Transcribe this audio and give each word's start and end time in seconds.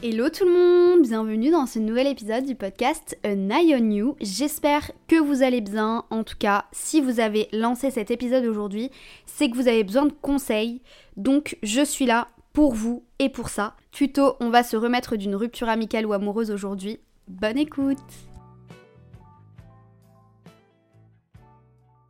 Hello 0.00 0.28
tout 0.28 0.44
le 0.44 0.52
monde, 0.52 1.02
bienvenue 1.02 1.50
dans 1.50 1.66
ce 1.66 1.80
nouvel 1.80 2.06
épisode 2.06 2.44
du 2.44 2.54
podcast 2.54 3.18
An 3.26 3.50
Eye 3.50 3.74
on 3.74 3.90
You. 3.90 4.16
J'espère 4.20 4.92
que 5.08 5.16
vous 5.16 5.42
allez 5.42 5.60
bien. 5.60 6.04
En 6.10 6.22
tout 6.22 6.36
cas, 6.38 6.66
si 6.70 7.00
vous 7.00 7.18
avez 7.18 7.48
lancé 7.52 7.90
cet 7.90 8.12
épisode 8.12 8.44
aujourd'hui, 8.44 8.92
c'est 9.26 9.50
que 9.50 9.56
vous 9.56 9.66
avez 9.66 9.82
besoin 9.82 10.06
de 10.06 10.12
conseils. 10.22 10.82
Donc 11.16 11.58
je 11.64 11.84
suis 11.84 12.06
là 12.06 12.28
pour 12.52 12.74
vous 12.74 13.02
et 13.18 13.28
pour 13.28 13.48
ça. 13.48 13.74
Tuto, 13.90 14.36
on 14.38 14.50
va 14.50 14.62
se 14.62 14.76
remettre 14.76 15.16
d'une 15.16 15.34
rupture 15.34 15.68
amicale 15.68 16.06
ou 16.06 16.12
amoureuse 16.12 16.52
aujourd'hui. 16.52 17.00
Bonne 17.26 17.58
écoute 17.58 17.98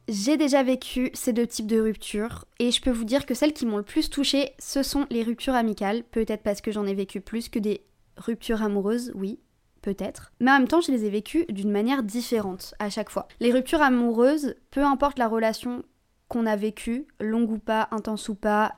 J'ai 0.08 0.38
déjà 0.38 0.62
vécu 0.62 1.10
ces 1.12 1.34
deux 1.34 1.46
types 1.46 1.66
de 1.66 1.78
ruptures 1.78 2.46
et 2.58 2.70
je 2.70 2.80
peux 2.80 2.91
vous 2.91 3.04
dire 3.04 3.26
que 3.26 3.34
celles 3.34 3.52
qui 3.52 3.66
m'ont 3.66 3.76
le 3.76 3.82
plus 3.82 4.08
touchée, 4.08 4.52
ce 4.58 4.82
sont 4.82 5.06
les 5.10 5.22
ruptures 5.22 5.54
amicales, 5.54 6.02
peut-être 6.02 6.42
parce 6.42 6.62
que 6.62 6.72
j'en 6.72 6.86
ai 6.86 6.94
vécu 6.94 7.20
plus 7.20 7.50
que 7.50 7.58
des 7.58 7.82
ruptures 8.16 8.62
amoureuses, 8.62 9.12
oui, 9.14 9.38
peut-être. 9.82 10.32
Mais 10.41 10.50
en 10.50 10.60
même 10.60 10.69
temps, 10.69 10.80
je 10.80 10.92
les 10.92 11.04
ai 11.04 11.10
vécues 11.10 11.44
d'une 11.50 11.70
manière 11.70 12.02
différente 12.02 12.74
à 12.78 12.88
chaque 12.88 13.10
fois. 13.10 13.28
Les 13.41 13.52
ruptures 13.52 13.82
amoureuses, 13.82 14.54
peu 14.70 14.82
importe 14.82 15.19
la 15.19 15.28
relation 15.28 15.82
qu'on 16.28 16.46
a 16.46 16.56
vécue, 16.56 17.06
longue 17.20 17.50
ou 17.50 17.58
pas, 17.58 17.88
intense 17.90 18.30
ou 18.30 18.34
pas, 18.34 18.76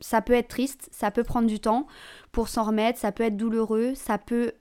ça 0.00 0.22
peut 0.22 0.32
être 0.32 0.48
triste, 0.48 0.88
ça 0.90 1.12
peut 1.12 1.22
prendre 1.22 1.46
du 1.46 1.60
temps 1.60 1.86
pour 2.32 2.48
s'en 2.48 2.64
remettre, 2.64 2.98
ça 2.98 3.12
peut 3.12 3.22
être 3.22 3.36
douloureux, 3.36 3.94
ça 3.94 4.18
peut 4.18 4.52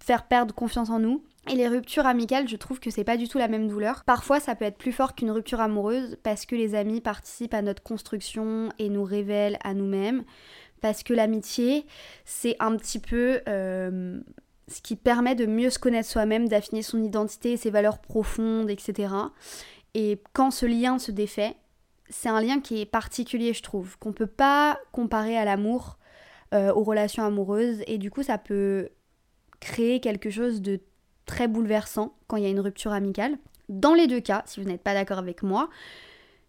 faire 0.00 0.26
perdre 0.26 0.52
confiance 0.52 0.90
en 0.90 0.98
nous. 0.98 1.22
Et 1.50 1.56
les 1.56 1.68
ruptures 1.68 2.06
amicales, 2.06 2.48
je 2.48 2.56
trouve 2.56 2.80
que 2.80 2.90
c'est 2.90 3.04
pas 3.04 3.16
du 3.16 3.28
tout 3.28 3.38
la 3.38 3.48
même 3.48 3.68
douleur. 3.68 4.04
Parfois, 4.04 4.40
ça 4.40 4.54
peut 4.54 4.64
être 4.64 4.78
plus 4.78 4.92
fort 4.92 5.14
qu'une 5.14 5.30
rupture 5.30 5.60
amoureuse 5.60 6.16
parce 6.22 6.46
que 6.46 6.56
les 6.56 6.74
amis 6.74 7.00
participent 7.00 7.54
à 7.54 7.62
notre 7.62 7.82
construction 7.82 8.70
et 8.78 8.88
nous 8.88 9.04
révèlent 9.04 9.58
à 9.62 9.74
nous-mêmes. 9.74 10.24
Parce 10.80 11.02
que 11.02 11.12
l'amitié, 11.12 11.86
c'est 12.24 12.56
un 12.60 12.76
petit 12.76 12.98
peu 12.98 13.40
euh, 13.48 14.20
ce 14.68 14.80
qui 14.80 14.96
permet 14.96 15.34
de 15.34 15.46
mieux 15.46 15.70
se 15.70 15.78
connaître 15.78 16.08
soi-même, 16.08 16.48
d'affiner 16.48 16.82
son 16.82 17.02
identité, 17.02 17.56
ses 17.56 17.70
valeurs 17.70 17.98
profondes, 17.98 18.70
etc. 18.70 19.12
Et 19.94 20.22
quand 20.32 20.50
ce 20.50 20.66
lien 20.66 20.98
se 20.98 21.10
défait, 21.10 21.56
c'est 22.08 22.28
un 22.28 22.40
lien 22.40 22.60
qui 22.60 22.80
est 22.80 22.86
particulier, 22.86 23.52
je 23.52 23.62
trouve, 23.62 23.98
qu'on 23.98 24.12
peut 24.12 24.26
pas 24.26 24.78
comparer 24.92 25.36
à 25.36 25.44
l'amour, 25.44 25.98
euh, 26.54 26.72
aux 26.72 26.84
relations 26.84 27.22
amoureuses. 27.22 27.82
Et 27.86 27.98
du 27.98 28.10
coup, 28.10 28.22
ça 28.22 28.38
peut 28.38 28.88
créer 29.60 30.00
quelque 30.00 30.30
chose 30.30 30.60
de 30.62 30.80
très 31.26 31.48
bouleversant 31.48 32.14
quand 32.26 32.36
il 32.36 32.42
y 32.42 32.46
a 32.46 32.50
une 32.50 32.60
rupture 32.60 32.92
amicale. 32.92 33.36
Dans 33.68 33.94
les 33.94 34.06
deux 34.06 34.20
cas, 34.20 34.42
si 34.46 34.60
vous 34.60 34.68
n'êtes 34.68 34.82
pas 34.82 34.94
d'accord 34.94 35.18
avec 35.18 35.42
moi, 35.42 35.68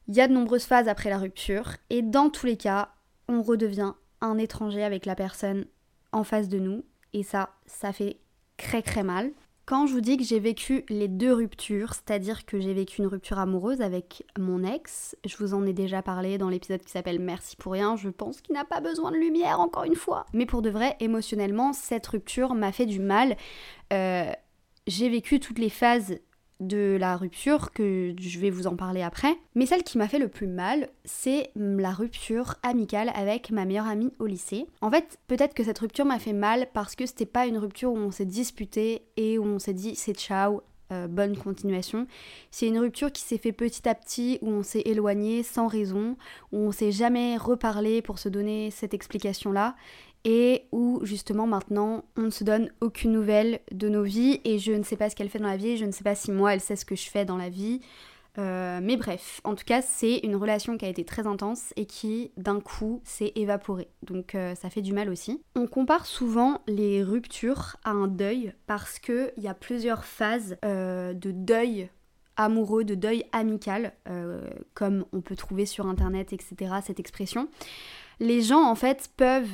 il 0.07 0.15
y 0.15 0.21
a 0.21 0.27
de 0.27 0.33
nombreuses 0.33 0.65
phases 0.65 0.87
après 0.87 1.09
la 1.09 1.17
rupture 1.17 1.71
et 1.89 2.01
dans 2.01 2.29
tous 2.29 2.45
les 2.45 2.57
cas, 2.57 2.89
on 3.27 3.41
redevient 3.41 3.93
un 4.21 4.37
étranger 4.37 4.83
avec 4.83 5.05
la 5.05 5.15
personne 5.15 5.65
en 6.11 6.23
face 6.23 6.49
de 6.49 6.59
nous 6.59 6.83
et 7.13 7.23
ça, 7.23 7.49
ça 7.65 7.93
fait 7.93 8.17
très 8.57 8.81
très 8.81 9.03
mal. 9.03 9.31
Quand 9.65 9.87
je 9.87 9.93
vous 9.93 10.01
dis 10.01 10.15
que 10.15 10.23
j'ai 10.23 10.39
vécu 10.39 10.85
les 10.89 11.07
deux 11.07 11.33
ruptures, 11.33 11.95
c'est-à-dire 11.95 12.45
que 12.45 12.59
j'ai 12.59 12.75
vécu 12.75 13.01
une 13.01 13.07
rupture 13.07 13.39
amoureuse 13.39 13.81
avec 13.81 14.23
mon 14.37 14.63
ex, 14.63 15.17
je 15.25 15.35
vous 15.37 15.55
en 15.55 15.65
ai 15.65 15.73
déjà 15.73 16.03
parlé 16.03 16.37
dans 16.37 16.49
l'épisode 16.49 16.81
qui 16.81 16.91
s'appelle 16.91 17.19
Merci 17.19 17.55
pour 17.55 17.71
rien, 17.71 17.95
je 17.95 18.09
pense 18.09 18.41
qu'il 18.41 18.53
n'a 18.53 18.63
pas 18.63 18.79
besoin 18.79 19.09
de 19.09 19.17
lumière 19.17 19.59
encore 19.59 19.85
une 19.85 19.95
fois. 19.95 20.27
Mais 20.33 20.45
pour 20.45 20.61
de 20.61 20.69
vrai, 20.69 20.95
émotionnellement, 20.99 21.73
cette 21.73 22.05
rupture 22.05 22.53
m'a 22.53 22.71
fait 22.71 22.85
du 22.85 22.99
mal. 22.99 23.37
Euh, 23.91 24.31
j'ai 24.87 25.09
vécu 25.09 25.39
toutes 25.39 25.59
les 25.59 25.69
phases 25.69 26.19
de 26.61 26.95
la 26.99 27.17
rupture, 27.17 27.71
que 27.71 28.15
je 28.17 28.39
vais 28.39 28.49
vous 28.49 28.67
en 28.67 28.75
parler 28.75 29.01
après. 29.01 29.35
Mais 29.55 29.65
celle 29.65 29.83
qui 29.83 29.97
m'a 29.97 30.07
fait 30.07 30.19
le 30.19 30.29
plus 30.29 30.47
mal, 30.47 30.89
c'est 31.03 31.51
la 31.55 31.91
rupture 31.91 32.55
amicale 32.63 33.11
avec 33.13 33.51
ma 33.51 33.65
meilleure 33.65 33.87
amie 33.87 34.13
au 34.19 34.25
lycée. 34.25 34.65
En 34.81 34.89
fait, 34.89 35.19
peut-être 35.27 35.53
que 35.53 35.63
cette 35.63 35.79
rupture 35.79 36.05
m'a 36.05 36.19
fait 36.19 36.33
mal 36.33 36.67
parce 36.73 36.95
que 36.95 37.05
c'était 37.05 37.25
pas 37.25 37.45
une 37.45 37.57
rupture 37.57 37.91
où 37.91 37.97
on 37.97 38.11
s'est 38.11 38.25
disputé 38.25 39.03
et 39.17 39.37
où 39.37 39.43
on 39.43 39.59
s'est 39.59 39.73
dit 39.73 39.95
c'est 39.95 40.17
ciao, 40.17 40.61
euh, 40.91 41.07
bonne 41.07 41.35
continuation. 41.35 42.07
C'est 42.51 42.67
une 42.67 42.79
rupture 42.79 43.11
qui 43.11 43.23
s'est 43.23 43.39
fait 43.39 43.51
petit 43.51 43.89
à 43.89 43.95
petit, 43.95 44.37
où 44.41 44.49
on 44.49 44.63
s'est 44.63 44.83
éloigné 44.85 45.41
sans 45.41 45.67
raison, 45.67 46.15
où 46.51 46.59
on 46.59 46.71
s'est 46.71 46.91
jamais 46.91 47.37
reparlé 47.37 48.01
pour 48.01 48.19
se 48.19 48.29
donner 48.29 48.71
cette 48.71 48.93
explication-là, 48.93 49.75
et 50.25 50.65
où 50.71 50.99
justement 51.03 51.47
maintenant 51.47 52.03
on 52.17 52.23
ne 52.23 52.29
se 52.29 52.43
donne 52.43 52.71
aucune 52.81 53.13
nouvelle 53.13 53.61
de 53.71 53.87
nos 53.87 54.03
vies, 54.03 54.41
et 54.43 54.59
je 54.59 54.73
ne 54.73 54.83
sais 54.83 54.97
pas 54.97 55.09
ce 55.09 55.15
qu'elle 55.15 55.29
fait 55.29 55.39
dans 55.39 55.47
la 55.47 55.57
vie, 55.57 55.77
je 55.77 55.85
ne 55.85 55.91
sais 55.91 56.03
pas 56.03 56.15
si 56.15 56.31
moi 56.31 56.53
elle 56.53 56.61
sait 56.61 56.75
ce 56.75 56.83
que 56.83 56.95
je 56.95 57.09
fais 57.09 57.23
dans 57.23 57.37
la 57.37 57.49
vie. 57.49 57.79
Euh, 58.37 58.79
mais 58.81 58.97
bref, 58.97 59.39
en 59.43 59.55
tout 59.55 59.63
cas, 59.65 59.81
c'est 59.81 60.17
une 60.17 60.35
relation 60.35 60.77
qui 60.77 60.85
a 60.85 60.89
été 60.89 61.05
très 61.05 61.25
intense 61.25 61.73
et 61.77 61.85
qui, 61.85 62.31
d'un 62.37 62.59
coup, 62.59 63.01
s'est 63.03 63.31
évaporée. 63.35 63.87
Donc 64.03 64.35
euh, 64.35 64.55
ça 64.55 64.69
fait 64.69 64.81
du 64.81 64.93
mal 64.93 65.09
aussi. 65.09 65.41
On 65.55 65.67
compare 65.67 66.05
souvent 66.05 66.61
les 66.67 67.01
ruptures 67.01 67.77
à 67.83 67.91
un 67.91 68.07
deuil 68.07 68.53
parce 68.67 68.99
qu'il 68.99 69.31
y 69.37 69.47
a 69.47 69.53
plusieurs 69.53 70.03
phases 70.03 70.57
euh, 70.65 71.13
de 71.13 71.31
deuil 71.31 71.89
amoureux, 72.37 72.83
de 72.83 72.95
deuil 72.95 73.23
amical, 73.31 73.93
comme 74.73 75.05
on 75.13 75.21
peut 75.21 75.37
trouver 75.37 75.65
sur 75.65 75.87
internet, 75.87 76.33
etc., 76.33 76.73
cette 76.85 76.99
expression. 76.99 77.47
Les 78.19 78.41
gens, 78.41 78.61
en 78.61 78.75
fait, 78.75 79.09
peuvent 79.15 79.47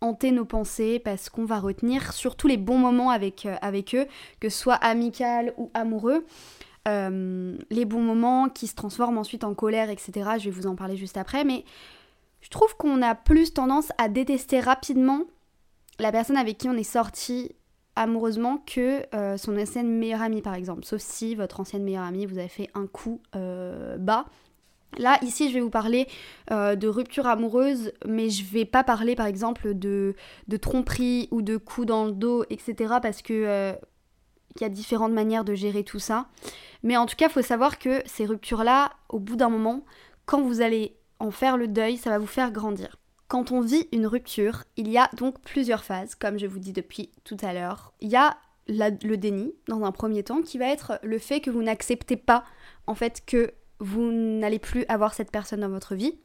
hanter 0.00 0.30
nos 0.30 0.44
pensées 0.44 0.98
parce 0.98 1.28
qu'on 1.28 1.44
va 1.44 1.58
retenir 1.58 2.12
surtout 2.12 2.46
les 2.48 2.56
bons 2.56 2.78
moments 2.78 3.10
avec, 3.10 3.46
avec 3.60 3.94
eux, 3.94 4.06
que 4.40 4.48
ce 4.48 4.58
soit 4.58 4.74
amical 4.74 5.52
ou 5.56 5.70
amoureux. 5.74 6.24
Euh, 6.88 7.56
les 7.70 7.84
bons 7.84 8.00
moments 8.00 8.48
qui 8.48 8.66
se 8.66 8.74
transforment 8.74 9.18
ensuite 9.18 9.44
en 9.44 9.54
colère, 9.54 9.90
etc. 9.90 10.12
Je 10.38 10.44
vais 10.44 10.50
vous 10.50 10.66
en 10.66 10.76
parler 10.76 10.96
juste 10.96 11.16
après, 11.16 11.44
mais 11.44 11.64
je 12.40 12.48
trouve 12.48 12.74
qu'on 12.76 13.02
a 13.02 13.14
plus 13.14 13.52
tendance 13.52 13.92
à 13.98 14.08
détester 14.08 14.60
rapidement 14.60 15.24
la 15.98 16.10
personne 16.10 16.38
avec 16.38 16.56
qui 16.56 16.68
on 16.68 16.76
est 16.76 16.82
sorti 16.82 17.54
amoureusement 17.96 18.62
que 18.66 19.04
euh, 19.14 19.36
son 19.36 19.58
ancienne 19.58 19.90
meilleure 19.90 20.22
amie 20.22 20.40
par 20.40 20.54
exemple. 20.54 20.84
Sauf 20.84 21.02
si 21.02 21.34
votre 21.34 21.60
ancienne 21.60 21.84
meilleure 21.84 22.04
amie 22.04 22.24
vous 22.24 22.38
a 22.38 22.48
fait 22.48 22.70
un 22.74 22.86
coup 22.86 23.20
euh, 23.36 23.98
bas. 23.98 24.24
Là, 24.98 25.18
ici, 25.22 25.48
je 25.48 25.54
vais 25.54 25.60
vous 25.60 25.70
parler 25.70 26.08
de 26.50 26.88
rupture 26.88 27.26
amoureuse, 27.26 27.92
mais 28.06 28.28
je 28.28 28.44
vais 28.44 28.64
pas 28.64 28.82
parler 28.82 29.14
par 29.14 29.26
exemple 29.26 29.74
de, 29.74 30.14
tromperie 30.60 31.28
ou 31.30 31.42
de 31.42 31.56
coups 31.56 31.86
dans 31.86 32.06
le 32.06 32.12
dos, 32.12 32.44
etc. 32.50 32.94
Parce 33.00 33.22
que 33.22 33.76
il 34.56 34.62
y 34.62 34.64
a 34.64 34.68
différentes 34.68 35.12
manières 35.12 35.44
de 35.44 35.54
gérer 35.54 35.84
tout 35.84 35.98
ça. 35.98 36.26
Mais 36.82 36.96
en 36.96 37.06
tout 37.06 37.16
cas, 37.16 37.26
il 37.28 37.32
faut 37.32 37.42
savoir 37.42 37.78
que 37.78 38.02
ces 38.06 38.26
ruptures-là, 38.26 38.92
au 39.08 39.18
bout 39.18 39.36
d'un 39.36 39.48
moment, 39.48 39.84
quand 40.26 40.40
vous 40.40 40.60
allez 40.60 40.96
en 41.18 41.30
faire 41.30 41.56
le 41.56 41.68
deuil, 41.68 41.96
ça 41.96 42.10
va 42.10 42.18
vous 42.18 42.26
faire 42.26 42.50
grandir. 42.50 42.96
Quand 43.28 43.52
on 43.52 43.60
vit 43.60 43.86
une 43.92 44.06
rupture, 44.06 44.64
il 44.76 44.88
y 44.88 44.98
a 44.98 45.08
donc 45.16 45.40
plusieurs 45.40 45.84
phases, 45.84 46.14
comme 46.14 46.38
je 46.38 46.46
vous 46.46 46.58
dis 46.58 46.72
depuis 46.72 47.10
tout 47.24 47.36
à 47.42 47.52
l'heure. 47.52 47.92
Il 48.00 48.08
y 48.08 48.16
a 48.16 48.36
le 48.66 49.16
déni, 49.16 49.52
dans 49.68 49.84
un 49.84 49.92
premier 49.92 50.22
temps, 50.22 50.42
qui 50.42 50.58
va 50.58 50.66
être 50.66 50.98
le 51.02 51.18
fait 51.18 51.40
que 51.40 51.50
vous 51.50 51.62
n'acceptez 51.62 52.16
pas, 52.16 52.44
en 52.86 52.94
fait, 52.94 53.22
que 53.26 53.52
vous 53.80 54.12
n'allez 54.12 54.58
plus 54.58 54.84
avoir 54.88 55.14
cette 55.14 55.30
personne 55.30 55.60
dans 55.60 55.68
votre 55.68 55.94
vie, 55.94 56.18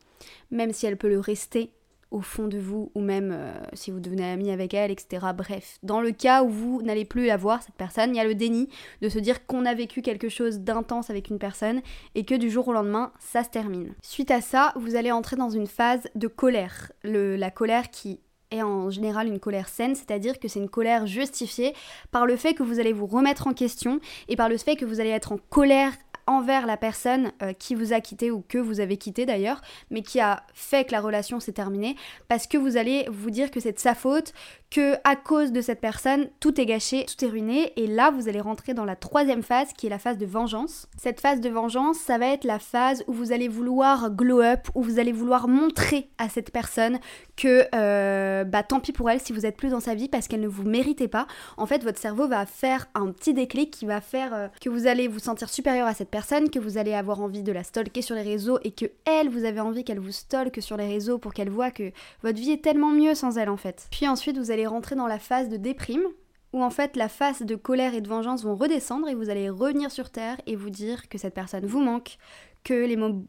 même 0.52 0.74
si 0.74 0.86
elle 0.86 0.98
peut 0.98 1.10
le 1.10 1.20
rester 1.20 1.72
au 2.12 2.22
fond 2.22 2.48
de 2.48 2.58
vous, 2.58 2.92
ou 2.96 3.02
même 3.02 3.32
euh, 3.34 3.52
si 3.74 3.92
vous 3.92 4.00
devenez 4.00 4.24
ami 4.24 4.52
avec 4.52 4.74
elle, 4.74 4.92
etc. 4.92 5.26
Bref, 5.36 5.80
dans 5.84 6.02
le 6.02 6.12
cas 6.12 6.44
où 6.44 6.50
vous 6.50 6.82
n'allez 6.82 7.04
plus 7.04 7.26
la 7.26 7.36
voir, 7.36 7.62
cette 7.62 7.76
personne, 7.76 8.12
il 8.14 8.18
y 8.18 8.22
a 8.22 8.26
le 8.26 8.36
déni 8.36 8.70
de 9.02 9.10
se 9.10 9.20
dire 9.20 9.46
qu'on 9.46 9.66
a 9.66 9.74
vécu 9.74 10.02
quelque 10.02 10.30
chose 10.30 10.60
d'intense 10.60 11.10
avec 11.10 11.30
une 11.30 11.40
personne 11.40 11.82
et 12.14 12.24
que 12.24 12.36
du 12.36 12.50
jour 12.50 12.68
au 12.68 12.74
lendemain, 12.74 13.12
ça 13.20 13.44
se 13.44 13.50
termine. 13.50 13.94
Suite 14.02 14.32
à 14.32 14.42
ça, 14.42 14.72
vous 14.76 14.96
allez 14.96 15.12
entrer 15.12 15.36
dans 15.36 15.50
une 15.50 15.68
phase 15.68 16.08
de 16.16 16.28
colère. 16.28 16.92
la 17.04 17.52
colère 17.52 17.90
qui 17.90 18.20
est 18.52 18.62
en 18.62 18.90
général 18.90 19.28
une 19.28 19.40
colère 19.40 19.68
saine, 19.68 19.96
c'est-à-dire 19.96 20.40
que 20.40 20.48
c'est 20.48 20.60
une 20.60 20.70
colère 20.70 21.08
justifiée 21.08 21.74
par 22.12 22.26
le 22.26 22.36
fait 22.36 22.54
que 22.54 22.64
vous 22.64 22.80
allez 22.80 22.94
vous 22.94 23.08
remettre 23.08 23.48
en 23.48 23.54
question 23.54 24.00
et 24.28 24.36
par 24.36 24.50
le 24.50 24.58
fait 24.58 24.76
que 24.76 24.86
vous 24.86 25.00
allez 25.00 25.10
être 25.10 25.32
en 25.32 25.38
colère 25.50 25.94
envers 26.28 26.66
la 26.66 26.78
personne 26.78 27.32
euh, 27.42 27.54
qui 27.54 27.76
vous 27.76 27.94
a 27.94 28.02
quitté 28.02 28.32
ou 28.32 28.44
que 28.48 28.58
vous 28.58 28.80
avez 28.80 28.98
quitté 28.98 29.26
d'ailleurs, 29.26 29.62
mais 29.92 30.02
qui 30.02 30.20
a 30.20 30.44
fait 30.54 30.86
que 30.86 30.92
la 30.92 31.02
relation 31.02 31.40
s'est 31.40 31.54
terminée, 31.54 31.96
parce 32.28 32.48
que 32.48 32.58
vous 32.58 32.78
allez 32.78 33.06
vous 33.10 33.30
dire 33.30 33.52
que 33.52 33.60
c'est 33.60 33.74
de 33.74 33.80
sa 33.80 33.96
faute, 33.96 34.34
que 34.76 34.96
à 35.06 35.16
cause 35.16 35.54
de 35.54 35.62
cette 35.62 35.80
personne, 35.80 36.28
tout 36.42 36.60
est 36.60 36.66
gâché, 36.66 37.06
tout 37.06 37.24
est 37.24 37.30
ruiné, 37.30 37.72
et 37.78 37.88
là 37.88 38.12
vous 38.12 38.28
allez 38.28 38.42
rentrer 38.42 38.74
dans 38.74 38.84
la 38.84 38.98
troisième 38.98 39.42
phase 39.42 39.72
qui 39.72 39.88
est 39.88 39.90
la 39.90 40.00
phase 40.00 40.18
de 40.18 40.26
vengeance. 40.26 40.90
Cette 41.02 41.22
phase 41.22 41.40
de 41.40 41.48
vengeance, 41.48 41.98
ça 41.98 42.18
va 42.18 42.26
être 42.28 42.44
la 42.44 42.60
phase 42.60 43.02
où 43.08 43.14
vous 43.14 43.32
allez 43.32 43.48
vouloir 43.48 44.12
glow 44.12 44.42
up, 44.42 44.68
où 44.76 44.84
vous 44.84 45.00
allez 45.00 45.14
vouloir 45.14 45.48
montrer 45.48 46.10
à 46.18 46.28
cette 46.28 46.52
personne 46.52 47.00
que 47.38 47.64
euh, 47.74 48.44
bah 48.44 48.64
tant 48.64 48.82
pis 48.82 48.92
pour 48.92 49.10
elle 49.10 49.22
si 49.22 49.32
vous 49.32 49.46
êtes 49.46 49.56
plus 49.56 49.70
dans 49.70 49.80
sa 49.80 49.96
vie 49.96 50.10
parce 50.10 50.28
qu'elle 50.28 50.42
ne 50.42 50.48
vous 50.50 50.64
méritait 50.64 51.08
pas. 51.08 51.26
En 51.56 51.68
fait, 51.68 51.82
votre 51.82 52.00
cerveau 52.00 52.28
va 52.28 52.46
faire 52.46 52.88
un 52.96 53.12
petit 53.12 53.34
déclic 53.34 53.72
qui 53.72 53.86
va 53.86 54.02
faire 54.02 54.34
euh, 54.34 54.48
que 54.60 54.68
vous 54.68 54.88
allez 54.88 55.08
vous 55.08 55.20
sentir 55.20 55.48
supérieur 55.48 55.88
à 55.88 55.94
cette 55.94 56.10
personne, 56.10 56.50
que 56.50 56.60
vous 56.60 56.78
allez 56.78 56.94
avoir 56.94 57.22
envie 57.22 57.44
de 57.44 57.54
la 57.54 57.64
stalker 57.64 58.02
sur 58.02 58.16
les 58.16 58.24
réseaux 58.24 58.60
et 58.66 58.72
que 58.72 58.88
elle, 59.06 59.30
vous 59.30 59.46
avez 59.46 59.62
envie 59.62 59.86
qu'elle 59.86 60.00
vous 60.00 60.12
stalke 60.12 60.62
sur 60.62 60.76
les 60.76 60.88
réseaux 60.88 61.18
pour 61.18 61.34
qu'elle 61.34 61.50
voit 61.50 61.72
que 61.72 61.94
votre 62.24 62.40
vie 62.40 62.52
est 62.52 62.62
tellement 62.62 62.92
mieux 62.92 63.16
sans 63.16 63.38
elle 63.38 63.50
en 63.50 63.58
fait. 63.58 63.88
Puis 63.90 64.06
ensuite, 64.10 64.38
vous 64.38 64.52
allez 64.52 64.65
rentrer 64.68 64.96
dans 64.96 65.08
la 65.08 65.20
phase 65.20 65.50
de 65.50 65.58
déprime, 65.58 66.06
où 66.54 66.64
en 66.64 66.70
fait 66.70 66.96
la 66.96 67.10
phase 67.10 67.42
de 67.42 67.56
colère 67.56 67.94
et 67.94 68.02
de 68.02 68.08
vengeance 68.08 68.44
vont 68.44 68.56
redescendre 68.56 69.10
et 69.10 69.16
vous 69.16 69.30
allez 69.30 69.50
revenir 69.50 69.92
sur 69.92 70.10
Terre 70.10 70.40
et 70.48 70.56
vous 70.56 70.70
dire 70.70 71.10
que 71.10 71.18
cette 71.18 71.34
personne 71.34 71.66
vous 71.66 71.82
manque, 71.82 72.18
que 72.64 72.74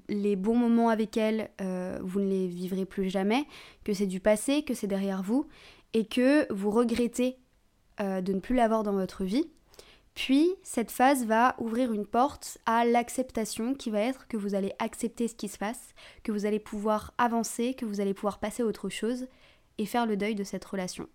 les, 0.08 0.36
bons 0.36 0.56
moments 0.56 0.88
avec 0.88 1.16
elle, 1.16 1.50
euh, 1.60 1.98
vous 2.02 2.20
ne 2.20 2.28
les 2.28 2.46
vivrez 2.46 2.86
plus 2.86 3.10
jamais, 3.10 3.44
que 3.84 3.92
c'est 3.92 4.06
du 4.06 4.20
passé, 4.20 4.62
que 4.62 4.74
c'est 4.74 4.86
derrière 4.86 5.22
vous, 5.22 5.46
et 5.92 6.06
que 6.06 6.50
vous 6.52 6.70
regrettez 6.70 7.36
euh, 8.00 8.20
de 8.20 8.32
ne 8.32 8.40
plus 8.40 8.54
l'avoir 8.54 8.82
dans 8.82 8.92
votre 8.92 9.24
vie. 9.24 9.50
Puis 10.14 10.54
cette 10.62 10.90
phase 10.90 11.26
va 11.26 11.54
ouvrir 11.58 11.92
une 11.92 12.06
porte 12.06 12.56
à 12.64 12.86
l'acceptation 12.86 13.74
qui 13.74 13.90
va 13.90 14.00
être 14.00 14.26
que 14.28 14.38
vous 14.38 14.54
allez 14.54 14.72
accepter 14.78 15.28
ce 15.28 15.34
qui 15.34 15.48
se 15.48 15.58
passe, 15.58 15.94
que 16.22 16.32
vous 16.32 16.46
allez 16.46 16.58
pouvoir 16.58 17.12
avancer, 17.18 17.74
que 17.74 17.84
vous 17.84 18.00
allez 18.00 18.14
pouvoir 18.14 18.38
passer 18.38 18.62
à 18.62 18.66
autre 18.66 18.88
chose 18.88 19.26
et 19.76 19.84
faire 19.84 20.06
le 20.06 20.16
deuil 20.16 20.34
de 20.34 20.44
cette 20.44 20.64
relation. 20.64 21.06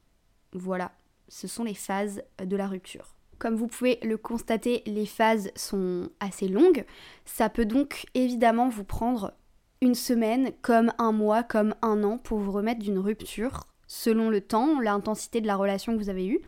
Voilà, 0.54 0.92
ce 1.28 1.48
sont 1.48 1.64
les 1.64 1.74
phases 1.74 2.24
de 2.44 2.56
la 2.56 2.68
rupture. 2.68 3.16
Comme 3.40 3.56
vous 3.56 3.68
pouvez 3.68 4.00
le 4.04 4.18
constater, 4.18 4.84
les 4.86 5.06
phases 5.06 5.52
sont 5.56 6.10
assez 6.20 6.48
longues. 6.48 6.86
Ça 7.26 7.50
peut 7.50 7.66
donc 7.66 8.06
évidemment 8.14 8.70
vous 8.70 8.84
prendre 8.84 9.34
une 9.82 9.96
semaine, 9.96 10.52
comme 10.62 10.94
un 11.00 11.12
mois, 11.12 11.42
comme 11.42 11.74
un 11.82 12.04
an 12.04 12.18
pour 12.20 12.38
vous 12.38 12.52
remettre 12.52 12.82
d'une 12.82 13.00
rupture, 13.00 13.64
selon 13.88 14.30
le 14.30 14.42
temps, 14.42 14.80
l'intensité 14.80 15.42
de 15.42 15.48
la 15.48 15.56
relation 15.56 15.94
que 15.94 15.98
vous 15.98 16.10
avez 16.10 16.28
eue. 16.28 16.40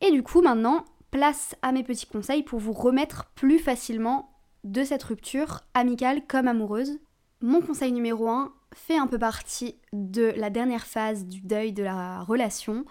Et 0.00 0.10
du 0.10 0.22
coup, 0.22 0.42
maintenant, 0.42 0.84
place 1.12 1.54
à 1.62 1.70
mes 1.72 1.84
petits 1.84 2.06
conseils 2.06 2.42
pour 2.42 2.58
vous 2.58 2.72
remettre 2.72 3.26
plus 3.36 3.58
facilement 3.58 4.30
de 4.64 4.82
cette 4.82 5.04
rupture, 5.04 5.60
amicale 5.74 6.26
comme 6.26 6.48
amoureuse. 6.48 6.98
Mon 7.40 7.60
conseil 7.60 7.92
numéro 7.92 8.28
1 8.28 8.52
fait 8.74 8.98
un 8.98 9.06
peu 9.06 9.18
partie 9.18 9.76
de 9.92 10.34
la 10.36 10.50
dernière 10.50 10.86
phase 10.86 11.24
du 11.24 11.40
deuil 11.40 11.72
de 11.72 11.84
la 11.84 12.22
relation 12.22 12.84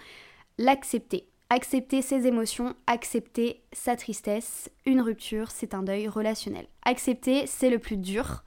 l'accepter. 0.58 1.28
Accepter 1.52 2.02
ses 2.02 2.26
émotions, 2.26 2.76
accepter 2.88 3.64
sa 3.72 3.96
tristesse. 3.96 4.70
Une 4.86 5.00
rupture, 5.02 5.52
c'est 5.52 5.76
un 5.76 5.84
deuil 5.84 6.08
relationnel. 6.08 6.68
Accepter, 6.84 7.46
c'est 7.46 7.70
le 7.70 7.78
plus 7.78 7.98
dur. 7.98 8.44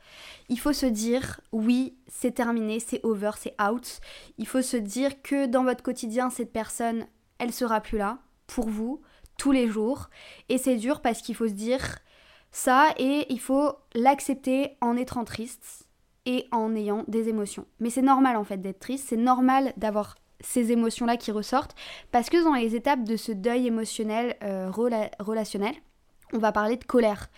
Il 0.49 0.59
faut 0.59 0.73
se 0.73 0.87
dire, 0.87 1.41
oui, 1.53 1.97
c'est 2.09 2.33
terminé, 2.33 2.81
c'est 2.81 3.05
over, 3.05 3.31
c'est 3.39 3.55
out. 3.63 4.01
Il 4.37 4.49
faut 4.49 4.63
se 4.63 4.77
dire 4.77 5.23
que 5.23 5.47
dans 5.47 5.63
votre 5.63 5.85
quotidien, 5.85 6.29
cette 6.29 6.53
personne, 6.53 7.07
elle 7.39 7.53
sera 7.53 7.81
plus 7.81 7.99
là 7.99 8.19
pour 8.49 8.69
vous 8.69 9.01
tous 9.39 9.53
les 9.53 9.69
jours. 9.69 10.11
Et 10.49 10.59
c'est 10.59 10.77
dur 10.77 11.01
parce 11.01 11.23
qu'il 11.23 11.37
faut 11.37 11.49
se 11.49 11.53
dire 11.53 12.01
ça 12.51 12.93
et 12.99 13.33
il 13.33 13.41
faut 13.41 13.75
l'accepter 13.95 14.77
en 14.81 14.97
étant 14.97 15.25
triste 15.25 15.87
et 16.27 16.47
en 16.51 16.75
ayant 16.75 17.05
des 17.07 17.29
émotions. 17.29 17.67
Mais 17.79 17.91
c'est 17.91 18.03
normal 18.03 18.37
en 18.37 18.45
fait 18.45 18.61
d'être 18.61 18.81
triste, 18.81 19.07
c'est 19.09 19.17
normal 19.17 19.73
d'avoir 19.77 20.17
ces 20.41 20.73
émotions-là 20.73 21.17
qui 21.17 21.33
ressortent, 21.33 21.75
parce 22.13 22.31
que 22.31 22.43
dans 22.43 22.55
les 22.55 22.75
étapes 22.77 23.05
de 23.05 23.17
ce 23.17 23.33
deuil 23.33 23.67
émotionnel 23.67 24.37
euh, 24.43 24.71
relationnel, 24.71 25.75
on 26.33 26.39
va 26.39 26.53
parler 26.53 26.77
de 26.77 26.85
colère. 26.85 27.29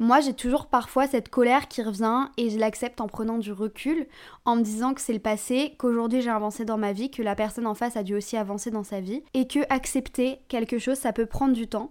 Moi, 0.00 0.20
j'ai 0.20 0.32
toujours 0.32 0.66
parfois 0.66 1.08
cette 1.08 1.28
colère 1.28 1.66
qui 1.66 1.82
revient 1.82 2.28
et 2.36 2.50
je 2.50 2.58
l'accepte 2.58 3.00
en 3.00 3.08
prenant 3.08 3.36
du 3.36 3.50
recul, 3.50 4.06
en 4.44 4.54
me 4.54 4.62
disant 4.62 4.94
que 4.94 5.00
c'est 5.00 5.12
le 5.12 5.18
passé, 5.18 5.74
qu'aujourd'hui 5.76 6.22
j'ai 6.22 6.30
avancé 6.30 6.64
dans 6.64 6.78
ma 6.78 6.92
vie, 6.92 7.10
que 7.10 7.22
la 7.22 7.34
personne 7.34 7.66
en 7.66 7.74
face 7.74 7.96
a 7.96 8.04
dû 8.04 8.14
aussi 8.14 8.36
avancer 8.36 8.70
dans 8.70 8.84
sa 8.84 9.00
vie, 9.00 9.24
et 9.34 9.48
que 9.48 9.58
accepter 9.70 10.38
quelque 10.46 10.78
chose, 10.78 10.98
ça 10.98 11.12
peut 11.12 11.26
prendre 11.26 11.52
du 11.52 11.66
temps. 11.66 11.90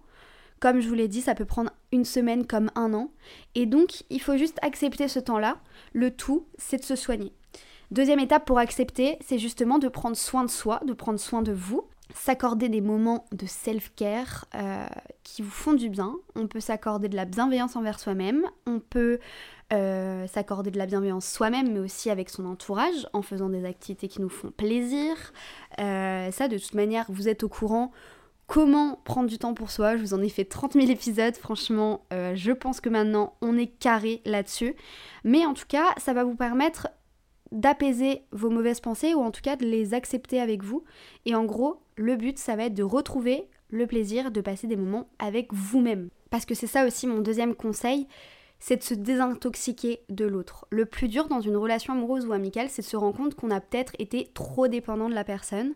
Comme 0.62 0.80
je 0.80 0.88
vous 0.88 0.96
l'ai 0.96 1.10
dit, 1.10 1.22
ça 1.22 1.36
peut 1.36 1.46
prendre 1.46 1.72
une 1.92 2.06
semaine 2.06 2.48
comme 2.48 2.72
un 2.76 2.94
an. 2.94 3.12
Et 3.56 3.66
donc, 3.66 4.04
il 4.10 4.22
faut 4.22 4.38
juste 4.38 4.58
accepter 4.62 5.08
ce 5.08 5.20
temps-là. 5.20 5.58
Le 5.94 6.10
tout, 6.10 6.48
c'est 6.58 6.78
de 6.78 6.84
se 6.84 6.96
soigner. 6.96 7.34
Deuxième 7.90 8.20
étape 8.20 8.46
pour 8.46 8.60
accepter, 8.60 9.18
c'est 9.26 9.40
justement 9.40 9.80
de 9.80 9.88
prendre 9.88 10.18
soin 10.18 10.44
de 10.44 10.50
soi, 10.50 10.82
de 10.86 10.92
prendre 10.92 11.20
soin 11.20 11.42
de 11.42 11.54
vous, 11.54 11.88
s'accorder 12.14 12.68
des 12.68 12.82
moments 12.82 13.26
de 13.32 13.46
self-care 13.46 14.46
euh, 14.56 14.86
qui 15.24 15.42
vous 15.42 15.52
font 15.52 15.74
du 15.74 15.90
bien. 15.90 16.14
On 16.36 16.48
peut 16.48 16.60
s'accorder 16.60 17.08
de 17.08 17.16
la 17.16 17.24
bienveillance 17.24 17.78
envers 17.78 18.00
soi-même, 18.00 18.46
on 18.66 18.82
peut 18.82 19.20
euh, 19.72 20.28
s'accorder 20.28 20.70
de 20.70 20.78
la 20.78 20.86
bienveillance 20.86 21.26
soi-même, 21.26 21.72
mais 21.72 21.80
aussi 21.80 22.10
avec 22.10 22.30
son 22.30 22.46
entourage, 22.46 23.08
en 23.14 23.22
faisant 23.22 23.48
des 23.48 23.64
activités 23.64 24.10
qui 24.10 24.22
nous 24.22 24.30
font 24.30 24.52
plaisir. 24.52 25.16
Euh, 25.80 26.30
ça, 26.32 26.50
de 26.50 26.58
toute 26.58 26.74
manière, 26.74 27.06
vous 27.10 27.30
êtes 27.30 27.44
au 27.44 27.50
courant 27.50 27.92
Comment 28.48 29.02
prendre 29.04 29.28
du 29.28 29.38
temps 29.38 29.54
pour 29.54 29.72
soi? 29.72 29.98
Je 29.98 30.02
vous 30.02 30.14
en 30.14 30.22
ai 30.22 30.30
fait 30.30 30.46
30 30.46 30.72
000 30.72 30.88
épisodes, 30.88 31.36
franchement, 31.36 32.06
je 32.12 32.54
pense 32.54 32.80
que 32.80 32.88
maintenant 32.88 33.34
on 33.42 33.58
est 33.58 33.68
carré 33.68 34.22
là-dessus. 34.24 34.74
Mais 35.26 35.46
en 35.46 35.54
tout 35.54 35.66
cas, 35.68 35.94
ça 35.98 36.14
va 36.14 36.24
vous 36.24 36.36
permettre 36.36 36.88
d'apaiser 37.52 38.24
vos 38.32 38.50
mauvaises 38.50 38.80
pensées 38.80 39.14
ou 39.14 39.22
en 39.22 39.32
tout 39.32 39.42
cas 39.42 39.56
de 39.56 39.66
les 39.66 39.94
accepter 39.94 40.40
avec 40.40 40.64
vous. 40.64 40.84
Et 41.26 41.36
en 41.36 41.46
gros, 41.46 41.82
le 41.96 42.16
but, 42.16 42.38
ça 42.38 42.56
va 42.56 42.66
être 42.66 42.74
de 42.74 42.84
retrouver 42.84 43.48
le 43.70 43.88
plaisir 43.88 44.32
de 44.32 44.42
passer 44.42 44.68
des 44.68 44.76
moments 44.76 45.10
avec 45.20 45.54
vous-même. 45.54 46.10
Parce 46.30 46.46
que 46.46 46.56
c'est 46.56 46.68
ça 46.68 46.86
aussi 46.86 47.08
mon 47.08 47.20
deuxième 47.20 47.56
conseil, 47.56 48.08
c'est 48.60 48.78
de 48.78 48.84
se 48.84 48.94
désintoxiquer 48.94 50.02
de 50.10 50.26
l'autre. 50.26 50.66
Le 50.72 50.86
plus 50.86 51.08
dur 51.08 51.28
dans 51.28 51.42
une 51.42 51.56
relation 51.56 51.94
amoureuse 51.94 52.26
ou 52.26 52.34
amicale, 52.34 52.70
c'est 52.70 52.82
de 52.82 52.88
se 52.88 52.98
rendre 52.98 53.16
compte 53.16 53.36
qu'on 53.36 53.52
a 53.52 53.62
peut-être 53.62 53.94
été 54.00 54.32
trop 54.34 54.68
dépendant 54.68 55.10
de 55.10 55.16
la 55.16 55.24
personne. 55.24 55.74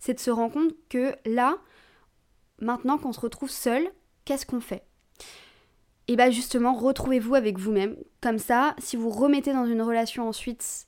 C'est 0.00 0.14
de 0.14 0.20
se 0.20 0.30
rendre 0.30 0.52
compte 0.52 0.72
que 0.88 1.14
là, 1.26 1.58
maintenant 2.60 2.98
qu'on 2.98 3.12
se 3.12 3.20
retrouve 3.20 3.50
seul, 3.50 3.86
qu'est-ce 4.24 4.46
qu'on 4.46 4.60
fait? 4.60 4.84
Et 6.08 6.16
bien 6.16 6.30
justement, 6.30 6.74
retrouvez-vous 6.74 7.34
avec 7.34 7.58
vous-même. 7.58 7.96
Comme 8.20 8.38
ça, 8.38 8.74
si 8.78 8.96
vous 8.96 9.10
remettez 9.10 9.52
dans 9.52 9.66
une 9.66 9.82
relation 9.82 10.28
ensuite, 10.28 10.86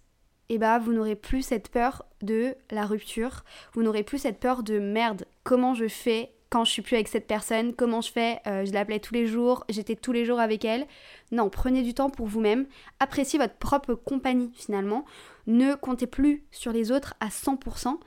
et 0.48 0.58
bah 0.58 0.78
vous 0.78 0.92
n'aurez 0.92 1.16
plus 1.16 1.42
cette 1.42 1.68
peur 1.68 2.04
de 2.22 2.54
la 2.70 2.86
rupture, 2.86 3.44
vous 3.72 3.82
n'aurez 3.82 4.02
plus 4.02 4.18
cette 4.18 4.40
peur 4.40 4.62
de 4.62 4.78
merde, 4.78 5.24
comment 5.42 5.74
je 5.74 5.88
fais 5.88 6.30
quand 6.50 6.64
je 6.64 6.70
suis 6.70 6.82
plus 6.82 6.94
avec 6.94 7.08
cette 7.08 7.26
personne, 7.26 7.74
comment 7.74 8.00
je 8.00 8.12
fais, 8.12 8.38
euh, 8.46 8.64
je 8.64 8.72
l'appelais 8.72 9.00
tous 9.00 9.12
les 9.12 9.26
jours, 9.26 9.64
j'étais 9.68 9.96
tous 9.96 10.12
les 10.12 10.24
jours 10.24 10.38
avec 10.38 10.64
elle. 10.64 10.86
Non, 11.32 11.50
prenez 11.50 11.82
du 11.82 11.94
temps 11.94 12.10
pour 12.10 12.26
vous-même, 12.26 12.66
appréciez 13.00 13.40
votre 13.40 13.56
propre 13.56 13.94
compagnie 13.94 14.52
finalement, 14.54 15.04
ne 15.48 15.74
comptez 15.74 16.06
plus 16.06 16.44
sur 16.52 16.70
les 16.70 16.92
autres 16.92 17.14
à 17.18 17.26
100% 17.26 17.98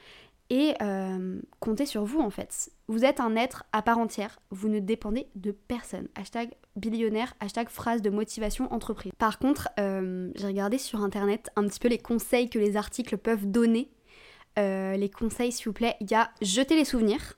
et 0.50 0.76
euh, 0.82 1.42
comptez 1.60 1.86
sur 1.86 2.06
vous 2.06 2.22
en 2.22 2.30
fait. 2.30 2.72
Vous 2.88 3.04
êtes 3.04 3.20
un 3.20 3.36
être 3.36 3.66
à 3.74 3.82
part 3.82 3.98
entière, 3.98 4.40
vous 4.50 4.70
ne 4.70 4.80
dépendez 4.80 5.28
de 5.36 5.52
personne. 5.52 6.08
Hashtag 6.16 6.52
billionnaire, 6.78 7.34
hashtag 7.40 7.70
phrase 7.70 8.02
de 8.02 8.10
motivation 8.10 8.72
entreprise. 8.74 9.12
Par 9.18 9.40
contre, 9.40 9.70
euh, 9.80 10.32
j'ai 10.36 10.48
regardé 10.48 10.78
sur 10.78 11.02
internet 11.02 11.50
un 11.56 11.68
petit 11.68 11.80
peu 11.80 11.88
les 11.88 11.98
conseils 11.98 12.50
que 12.50 12.60
les 12.60 12.78
articles 12.78 13.18
peuvent 13.18 13.46
donner. 13.46 13.92
Euh, 14.58 14.96
les 14.96 15.10
conseils 15.10 15.52
s'il 15.52 15.66
vous 15.66 15.74
plaît, 15.74 15.96
il 16.00 16.10
y 16.10 16.16
a 16.16 16.32
jeter 16.42 16.76
les 16.76 16.86
souvenirs, 16.86 17.38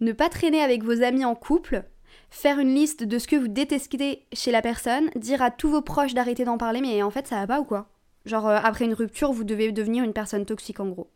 ne 0.00 0.12
pas 0.12 0.28
traîner 0.28 0.60
avec 0.60 0.82
vos 0.82 1.02
amis 1.02 1.24
en 1.24 1.34
couple, 1.34 1.84
faire 2.30 2.58
une 2.58 2.74
liste 2.74 3.02
de 3.02 3.18
ce 3.18 3.28
que 3.28 3.36
vous 3.36 3.48
détestez 3.48 4.26
chez 4.32 4.50
la 4.50 4.62
personne, 4.62 5.10
dire 5.16 5.42
à 5.42 5.50
tous 5.50 5.68
vos 5.68 5.82
proches 5.82 6.14
d'arrêter 6.14 6.44
d'en 6.44 6.58
parler, 6.58 6.80
mais 6.80 7.02
en 7.02 7.10
fait 7.10 7.26
ça 7.26 7.36
va 7.36 7.46
pas 7.46 7.60
ou 7.60 7.64
quoi? 7.64 7.88
Genre 8.24 8.48
après 8.48 8.86
une 8.86 8.94
rupture, 8.94 9.32
vous 9.32 9.44
devez 9.44 9.70
devenir 9.70 10.02
une 10.02 10.12
personne 10.12 10.46
toxique 10.46 10.80
en 10.80 10.88
gros 10.88 11.10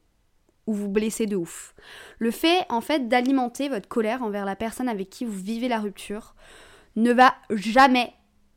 ou 0.66 0.72
vous 0.72 0.88
blessez 0.88 1.26
de 1.26 1.36
ouf. 1.36 1.74
Le 2.18 2.30
fait 2.30 2.64
en 2.68 2.80
fait 2.80 3.08
d'alimenter 3.08 3.68
votre 3.68 3.88
colère 3.88 4.22
envers 4.22 4.44
la 4.44 4.56
personne 4.56 4.88
avec 4.88 5.10
qui 5.10 5.24
vous 5.24 5.32
vivez 5.32 5.68
la 5.68 5.80
rupture 5.80 6.34
ne 6.96 7.12
va 7.12 7.34
jamais, 7.50 8.12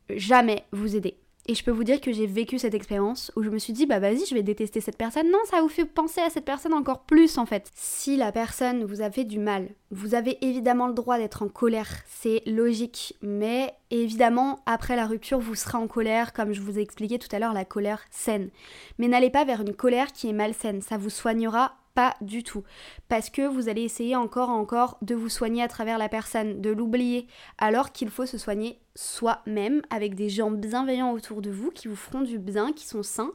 jamais 0.09 0.63
vous 0.71 0.95
aider. 0.95 1.17
Et 1.45 1.55
je 1.55 1.63
peux 1.63 1.71
vous 1.71 1.83
dire 1.83 1.99
que 1.99 2.13
j'ai 2.13 2.25
vécu 2.25 2.57
cette 2.57 2.73
expérience 2.73 3.29
où 3.35 3.43
je 3.43 3.49
me 3.49 3.59
suis 3.59 3.73
dit, 3.73 3.85
bah 3.85 3.99
vas-y, 3.99 4.25
je 4.25 4.33
vais 4.33 4.43
détester 4.43 4.79
cette 4.79 4.97
personne. 4.97 5.29
Non, 5.29 5.39
ça 5.43 5.61
vous 5.61 5.67
fait 5.67 5.83
penser 5.83 6.21
à 6.21 6.29
cette 6.29 6.45
personne 6.45 6.73
encore 6.73 7.01
plus 7.01 7.37
en 7.37 7.45
fait. 7.45 7.69
Si 7.75 8.15
la 8.15 8.31
personne 8.31 8.85
vous 8.85 9.01
a 9.01 9.11
fait 9.11 9.25
du 9.25 9.39
mal, 9.39 9.67
vous 9.91 10.15
avez 10.15 10.37
évidemment 10.45 10.87
le 10.87 10.93
droit 10.93 11.17
d'être 11.17 11.43
en 11.43 11.49
colère, 11.49 11.89
c'est 12.07 12.43
logique. 12.45 13.17
Mais 13.21 13.73
évidemment, 13.91 14.61
après 14.65 14.95
la 14.95 15.05
rupture, 15.05 15.39
vous 15.39 15.55
serez 15.55 15.77
en 15.77 15.87
colère, 15.87 16.31
comme 16.31 16.53
je 16.53 16.61
vous 16.61 16.79
ai 16.79 16.81
expliqué 16.81 17.19
tout 17.19 17.33
à 17.35 17.39
l'heure, 17.39 17.53
la 17.53 17.65
colère 17.65 18.05
saine. 18.09 18.49
Mais 18.97 19.09
n'allez 19.09 19.29
pas 19.29 19.43
vers 19.43 19.61
une 19.61 19.75
colère 19.75 20.13
qui 20.13 20.29
est 20.29 20.33
malsaine, 20.33 20.81
ça 20.81 20.97
vous 20.97 21.09
soignera 21.09 21.75
pas 21.93 22.15
du 22.21 22.43
tout. 22.43 22.63
Parce 23.07 23.29
que 23.29 23.41
vous 23.47 23.69
allez 23.69 23.83
essayer 23.83 24.15
encore 24.15 24.49
et 24.49 24.53
encore 24.53 24.97
de 25.01 25.15
vous 25.15 25.29
soigner 25.29 25.63
à 25.63 25.67
travers 25.67 25.97
la 25.97 26.09
personne, 26.09 26.61
de 26.61 26.69
l'oublier, 26.69 27.27
alors 27.57 27.91
qu'il 27.91 28.09
faut 28.09 28.25
se 28.25 28.37
soigner 28.37 28.79
soi-même 28.95 29.81
avec 29.89 30.15
des 30.15 30.29
gens 30.29 30.51
bienveillants 30.51 31.11
autour 31.11 31.41
de 31.41 31.49
vous 31.49 31.71
qui 31.71 31.87
vous 31.87 31.95
feront 31.95 32.21
du 32.21 32.39
bien, 32.39 32.73
qui 32.73 32.85
sont 32.85 33.03
sains. 33.03 33.31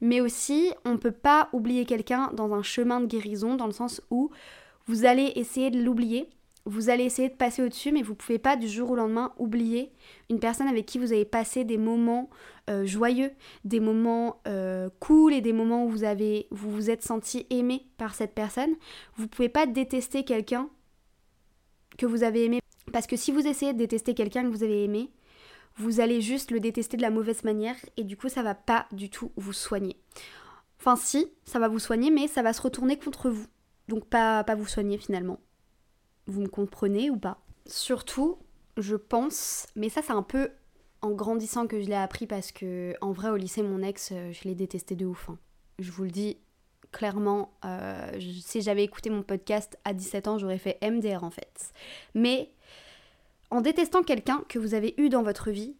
Mais 0.00 0.20
aussi, 0.20 0.72
on 0.84 0.92
ne 0.92 0.96
peut 0.96 1.10
pas 1.12 1.48
oublier 1.52 1.84
quelqu'un 1.84 2.30
dans 2.34 2.54
un 2.54 2.62
chemin 2.62 3.00
de 3.00 3.06
guérison, 3.06 3.54
dans 3.54 3.66
le 3.66 3.72
sens 3.72 4.02
où 4.10 4.30
vous 4.86 5.04
allez 5.04 5.32
essayer 5.36 5.70
de 5.70 5.80
l'oublier 5.80 6.28
vous 6.64 6.90
allez 6.90 7.04
essayer 7.04 7.28
de 7.28 7.34
passer 7.34 7.62
au-dessus, 7.62 7.90
mais 7.90 8.02
vous 8.02 8.14
pouvez 8.14 8.38
pas 8.38 8.56
du 8.56 8.68
jour 8.68 8.90
au 8.90 8.96
lendemain 8.96 9.32
oublier 9.38 9.92
une 10.30 10.38
personne 10.38 10.68
avec 10.68 10.86
qui 10.86 10.98
vous 10.98 11.12
avez 11.12 11.24
passé 11.24 11.64
des 11.64 11.78
moments 11.78 12.30
euh, 12.70 12.86
joyeux, 12.86 13.32
des 13.64 13.80
moments 13.80 14.40
euh, 14.46 14.88
cool 15.00 15.32
et 15.32 15.40
des 15.40 15.52
moments 15.52 15.84
où 15.84 15.88
vous 15.88 16.04
avez 16.04 16.46
vous 16.50 16.70
vous 16.70 16.90
êtes 16.90 17.02
senti 17.02 17.46
aimé 17.50 17.86
par 17.98 18.14
cette 18.14 18.34
personne. 18.34 18.74
Vous 19.16 19.26
pouvez 19.26 19.48
pas 19.48 19.66
détester 19.66 20.24
quelqu'un 20.24 20.68
que 21.98 22.06
vous 22.06 22.22
avez 22.22 22.44
aimé 22.44 22.60
parce 22.92 23.06
que 23.06 23.16
si 23.16 23.32
vous 23.32 23.46
essayez 23.46 23.72
de 23.72 23.78
détester 23.78 24.14
quelqu'un 24.14 24.44
que 24.44 24.56
vous 24.56 24.62
avez 24.62 24.84
aimé, 24.84 25.10
vous 25.76 26.00
allez 26.00 26.20
juste 26.20 26.52
le 26.52 26.60
détester 26.60 26.96
de 26.96 27.02
la 27.02 27.10
mauvaise 27.10 27.42
manière 27.42 27.76
et 27.96 28.04
du 28.04 28.16
coup 28.16 28.28
ça 28.28 28.42
va 28.42 28.54
pas 28.54 28.86
du 28.92 29.10
tout 29.10 29.32
vous 29.36 29.52
soigner. 29.52 29.96
Enfin 30.78 30.94
si, 30.94 31.26
ça 31.44 31.58
va 31.58 31.66
vous 31.66 31.80
soigner 31.80 32.12
mais 32.12 32.28
ça 32.28 32.42
va 32.42 32.52
se 32.52 32.62
retourner 32.62 32.96
contre 32.96 33.30
vous. 33.30 33.46
Donc 33.88 34.06
pas 34.06 34.44
pas 34.44 34.54
vous 34.54 34.68
soigner 34.68 34.98
finalement. 34.98 35.40
Vous 36.26 36.40
me 36.40 36.48
comprenez 36.48 37.10
ou 37.10 37.16
pas 37.16 37.38
Surtout, 37.66 38.38
je 38.76 38.96
pense, 38.96 39.66
mais 39.76 39.88
ça 39.88 40.02
c'est 40.02 40.12
un 40.12 40.22
peu 40.22 40.50
en 41.00 41.10
grandissant 41.10 41.66
que 41.66 41.80
je 41.80 41.86
l'ai 41.86 41.94
appris 41.94 42.26
parce 42.26 42.52
que 42.52 42.94
en 43.00 43.12
vrai 43.12 43.28
au 43.28 43.36
lycée 43.36 43.62
mon 43.62 43.82
ex 43.82 44.10
euh, 44.12 44.32
je 44.32 44.48
l'ai 44.48 44.54
détesté 44.54 44.94
de 44.94 45.04
ouf. 45.04 45.28
Hein. 45.28 45.38
Je 45.78 45.90
vous 45.90 46.04
le 46.04 46.10
dis 46.10 46.38
clairement, 46.92 47.52
euh, 47.64 48.20
si 48.42 48.60
j'avais 48.60 48.84
écouté 48.84 49.08
mon 49.10 49.22
podcast 49.22 49.78
à 49.84 49.94
17 49.94 50.28
ans 50.28 50.38
j'aurais 50.38 50.58
fait 50.58 50.78
MDR 50.82 51.24
en 51.24 51.30
fait. 51.30 51.72
Mais 52.14 52.50
en 53.50 53.60
détestant 53.60 54.02
quelqu'un 54.02 54.44
que 54.48 54.58
vous 54.58 54.74
avez 54.74 54.94
eu 54.96 55.08
dans 55.08 55.22
votre 55.22 55.50
vie, 55.50 55.74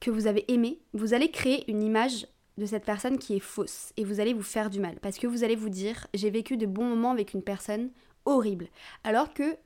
que 0.00 0.10
vous 0.10 0.26
avez 0.26 0.50
aimé, 0.52 0.80
vous 0.92 1.14
allez 1.14 1.30
créer 1.30 1.70
une 1.70 1.82
image 1.82 2.26
de 2.58 2.66
cette 2.66 2.84
personne 2.84 3.18
qui 3.18 3.36
est 3.36 3.40
fausse 3.40 3.92
et 3.96 4.04
vous 4.04 4.20
allez 4.20 4.34
vous 4.34 4.42
faire 4.42 4.68
du 4.68 4.80
mal 4.80 4.96
parce 5.00 5.18
que 5.18 5.26
vous 5.26 5.44
allez 5.44 5.56
vous 5.56 5.70
dire 5.70 6.06
j'ai 6.12 6.28
vécu 6.28 6.56
de 6.56 6.66
bons 6.66 6.84
moments 6.84 7.10
avec 7.10 7.32
une 7.32 7.42
personne 7.42 7.90
horrible. 8.24 8.68
Alors 9.04 9.32
que 9.34 9.56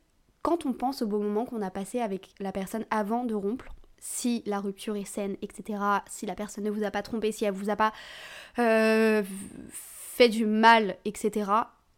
quand 0.43 0.67
on 0.67 0.73
pense 0.73 1.03
au 1.03 1.07
beau 1.07 1.19
moment 1.19 1.45
qu'on 1.45 1.63
a 1.63 1.71
passé 1.71 2.01
avec 2.01 2.31
la 2.39 2.53
personne 2.53 2.85
avant 2.91 3.25
de 3.25 3.35
rompre, 3.35 3.67
si 3.99 4.43
la 4.47 4.61
rupture 4.61 4.97
est 4.97 5.05
saine, 5.05 5.37
etc., 5.43 5.81
si 6.07 6.27
la 6.27 6.35
personne 6.35 6.65
ne 6.65 6.71
vous 6.71 6.85
a 6.85 6.91
pas 6.91 7.03
trompé, 7.03 7.33
si 7.33 7.45
elle 7.45 7.53
vous 7.53 7.71
a 7.71 7.77
pas 7.77 7.93
euh, 8.59 9.23
fait 9.71 10.29
du 10.29 10.47
mal, 10.47 10.97
etc., 11.05 11.51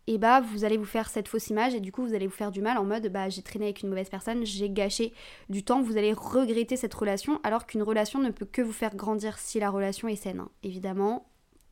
et 0.07 0.17
bah 0.17 0.41
vous 0.41 0.65
allez 0.65 0.79
vous 0.79 0.87
faire 0.87 1.11
cette 1.11 1.29
fausse 1.29 1.49
image 1.49 1.75
et 1.75 1.81
du 1.81 1.93
coup 1.93 2.03
vous 2.03 2.15
allez 2.15 2.27
vous 2.27 2.33
faire 2.33 2.51
du 2.51 2.63
mal 2.63 2.79
en 2.79 2.85
mode 2.85 3.09
bah 3.09 3.29
j'ai 3.29 3.43
traîné 3.43 3.67
avec 3.67 3.83
une 3.83 3.91
mauvaise 3.91 4.09
personne, 4.09 4.47
j'ai 4.47 4.71
gâché 4.71 5.13
du 5.51 5.63
temps, 5.63 5.83
vous 5.83 5.99
allez 5.99 6.15
regretter 6.15 6.79
cette 6.79 6.95
relation 6.95 7.39
alors 7.45 7.67
qu'une 7.67 7.83
relation 7.83 8.19
ne 8.19 8.31
peut 8.31 8.47
que 8.47 8.63
vous 8.63 8.73
faire 8.73 8.97
grandir 8.97 9.37
si 9.39 9.61
la 9.61 9.69
relation 9.69 10.09
est 10.09 10.17
saine. 10.17 10.41
Hein. 10.41 10.49
Évidemment, 10.63 11.28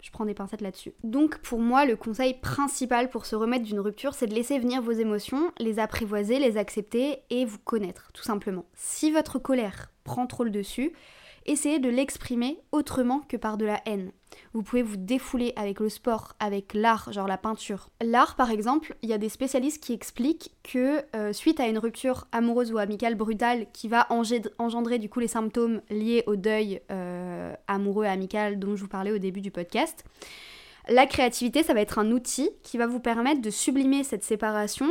je 0.06 0.12
prends 0.12 0.24
des 0.24 0.34
pincettes 0.34 0.60
là-dessus. 0.60 0.94
Donc 1.02 1.38
pour 1.38 1.58
moi, 1.58 1.84
le 1.84 1.96
conseil 1.96 2.34
principal 2.34 3.10
pour 3.10 3.26
se 3.26 3.34
remettre 3.34 3.64
d'une 3.64 3.80
rupture, 3.80 4.14
c'est 4.14 4.28
de 4.28 4.34
laisser 4.34 4.60
venir 4.60 4.80
vos 4.80 4.92
émotions, 4.92 5.50
les 5.58 5.80
apprivoiser, 5.80 6.38
les 6.38 6.58
accepter 6.58 7.22
et 7.28 7.44
vous 7.44 7.58
connaître, 7.58 8.12
tout 8.14 8.22
simplement. 8.22 8.66
Si 8.72 9.10
votre 9.10 9.40
colère 9.40 9.90
prend 10.04 10.28
trop 10.28 10.44
le 10.44 10.50
dessus, 10.50 10.92
essayez 11.46 11.78
de 11.78 11.88
l'exprimer 11.88 12.58
autrement 12.72 13.20
que 13.28 13.36
par 13.36 13.56
de 13.56 13.64
la 13.64 13.80
haine. 13.86 14.10
Vous 14.52 14.62
pouvez 14.62 14.82
vous 14.82 14.96
défouler 14.96 15.52
avec 15.56 15.80
le 15.80 15.88
sport, 15.88 16.34
avec 16.40 16.74
l'art, 16.74 17.12
genre 17.12 17.28
la 17.28 17.38
peinture. 17.38 17.88
L'art, 18.02 18.36
par 18.36 18.50
exemple, 18.50 18.96
il 19.02 19.08
y 19.08 19.12
a 19.12 19.18
des 19.18 19.28
spécialistes 19.28 19.82
qui 19.82 19.92
expliquent 19.92 20.52
que 20.62 21.02
euh, 21.14 21.32
suite 21.32 21.60
à 21.60 21.68
une 21.68 21.78
rupture 21.78 22.26
amoureuse 22.32 22.72
ou 22.72 22.78
amicale 22.78 23.14
brutale 23.14 23.66
qui 23.72 23.88
va 23.88 24.06
engendrer 24.10 24.98
du 24.98 25.08
coup 25.08 25.20
les 25.20 25.28
symptômes 25.28 25.80
liés 25.90 26.24
au 26.26 26.36
deuil 26.36 26.80
euh, 26.90 27.54
amoureux 27.68 28.04
amical 28.04 28.58
dont 28.58 28.76
je 28.76 28.82
vous 28.82 28.88
parlais 28.88 29.12
au 29.12 29.18
début 29.18 29.40
du 29.40 29.50
podcast, 29.50 30.04
la 30.88 31.06
créativité, 31.06 31.62
ça 31.62 31.74
va 31.74 31.80
être 31.80 31.98
un 31.98 32.10
outil 32.10 32.50
qui 32.62 32.78
va 32.78 32.86
vous 32.86 33.00
permettre 33.00 33.40
de 33.40 33.50
sublimer 33.50 34.04
cette 34.04 34.24
séparation 34.24 34.86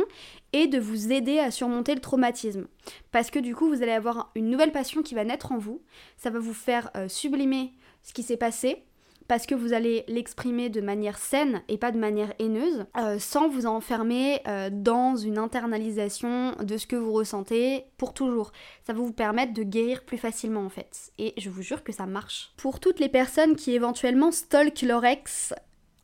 et 0.52 0.66
de 0.66 0.78
vous 0.78 1.12
aider 1.12 1.38
à 1.38 1.50
surmonter 1.50 1.94
le 1.94 2.00
traumatisme. 2.00 2.66
Parce 3.12 3.30
que 3.30 3.38
du 3.38 3.54
coup, 3.54 3.68
vous 3.68 3.82
allez 3.82 3.92
avoir 3.92 4.30
une 4.34 4.50
nouvelle 4.50 4.72
passion 4.72 5.02
qui 5.02 5.14
va 5.14 5.24
naître 5.24 5.52
en 5.52 5.58
vous. 5.58 5.82
Ça 6.16 6.30
va 6.30 6.38
vous 6.38 6.54
faire 6.54 6.90
euh, 6.96 7.08
sublimer 7.08 7.72
ce 8.02 8.12
qui 8.12 8.22
s'est 8.22 8.36
passé, 8.36 8.84
parce 9.28 9.46
que 9.46 9.54
vous 9.54 9.72
allez 9.72 10.04
l'exprimer 10.08 10.68
de 10.68 10.80
manière 10.80 11.18
saine 11.18 11.62
et 11.68 11.78
pas 11.78 11.90
de 11.90 11.98
manière 11.98 12.32
haineuse, 12.38 12.86
euh, 12.96 13.18
sans 13.18 13.48
vous 13.48 13.66
enfermer 13.66 14.40
euh, 14.46 14.70
dans 14.72 15.16
une 15.16 15.38
internalisation 15.38 16.52
de 16.62 16.76
ce 16.76 16.86
que 16.86 16.96
vous 16.96 17.12
ressentez 17.12 17.86
pour 17.96 18.14
toujours. 18.14 18.52
Ça 18.86 18.92
va 18.92 19.00
vous 19.00 19.12
permettre 19.12 19.52
de 19.52 19.62
guérir 19.62 20.04
plus 20.04 20.18
facilement 20.18 20.64
en 20.64 20.68
fait. 20.68 21.12
Et 21.18 21.34
je 21.38 21.50
vous 21.50 21.62
jure 21.62 21.82
que 21.82 21.92
ça 21.92 22.06
marche. 22.06 22.52
Pour 22.56 22.80
toutes 22.80 23.00
les 23.00 23.08
personnes 23.08 23.56
qui 23.56 23.72
éventuellement 23.72 24.30
stalkent 24.30 24.82
leur 24.82 25.04
ex, 25.04 25.52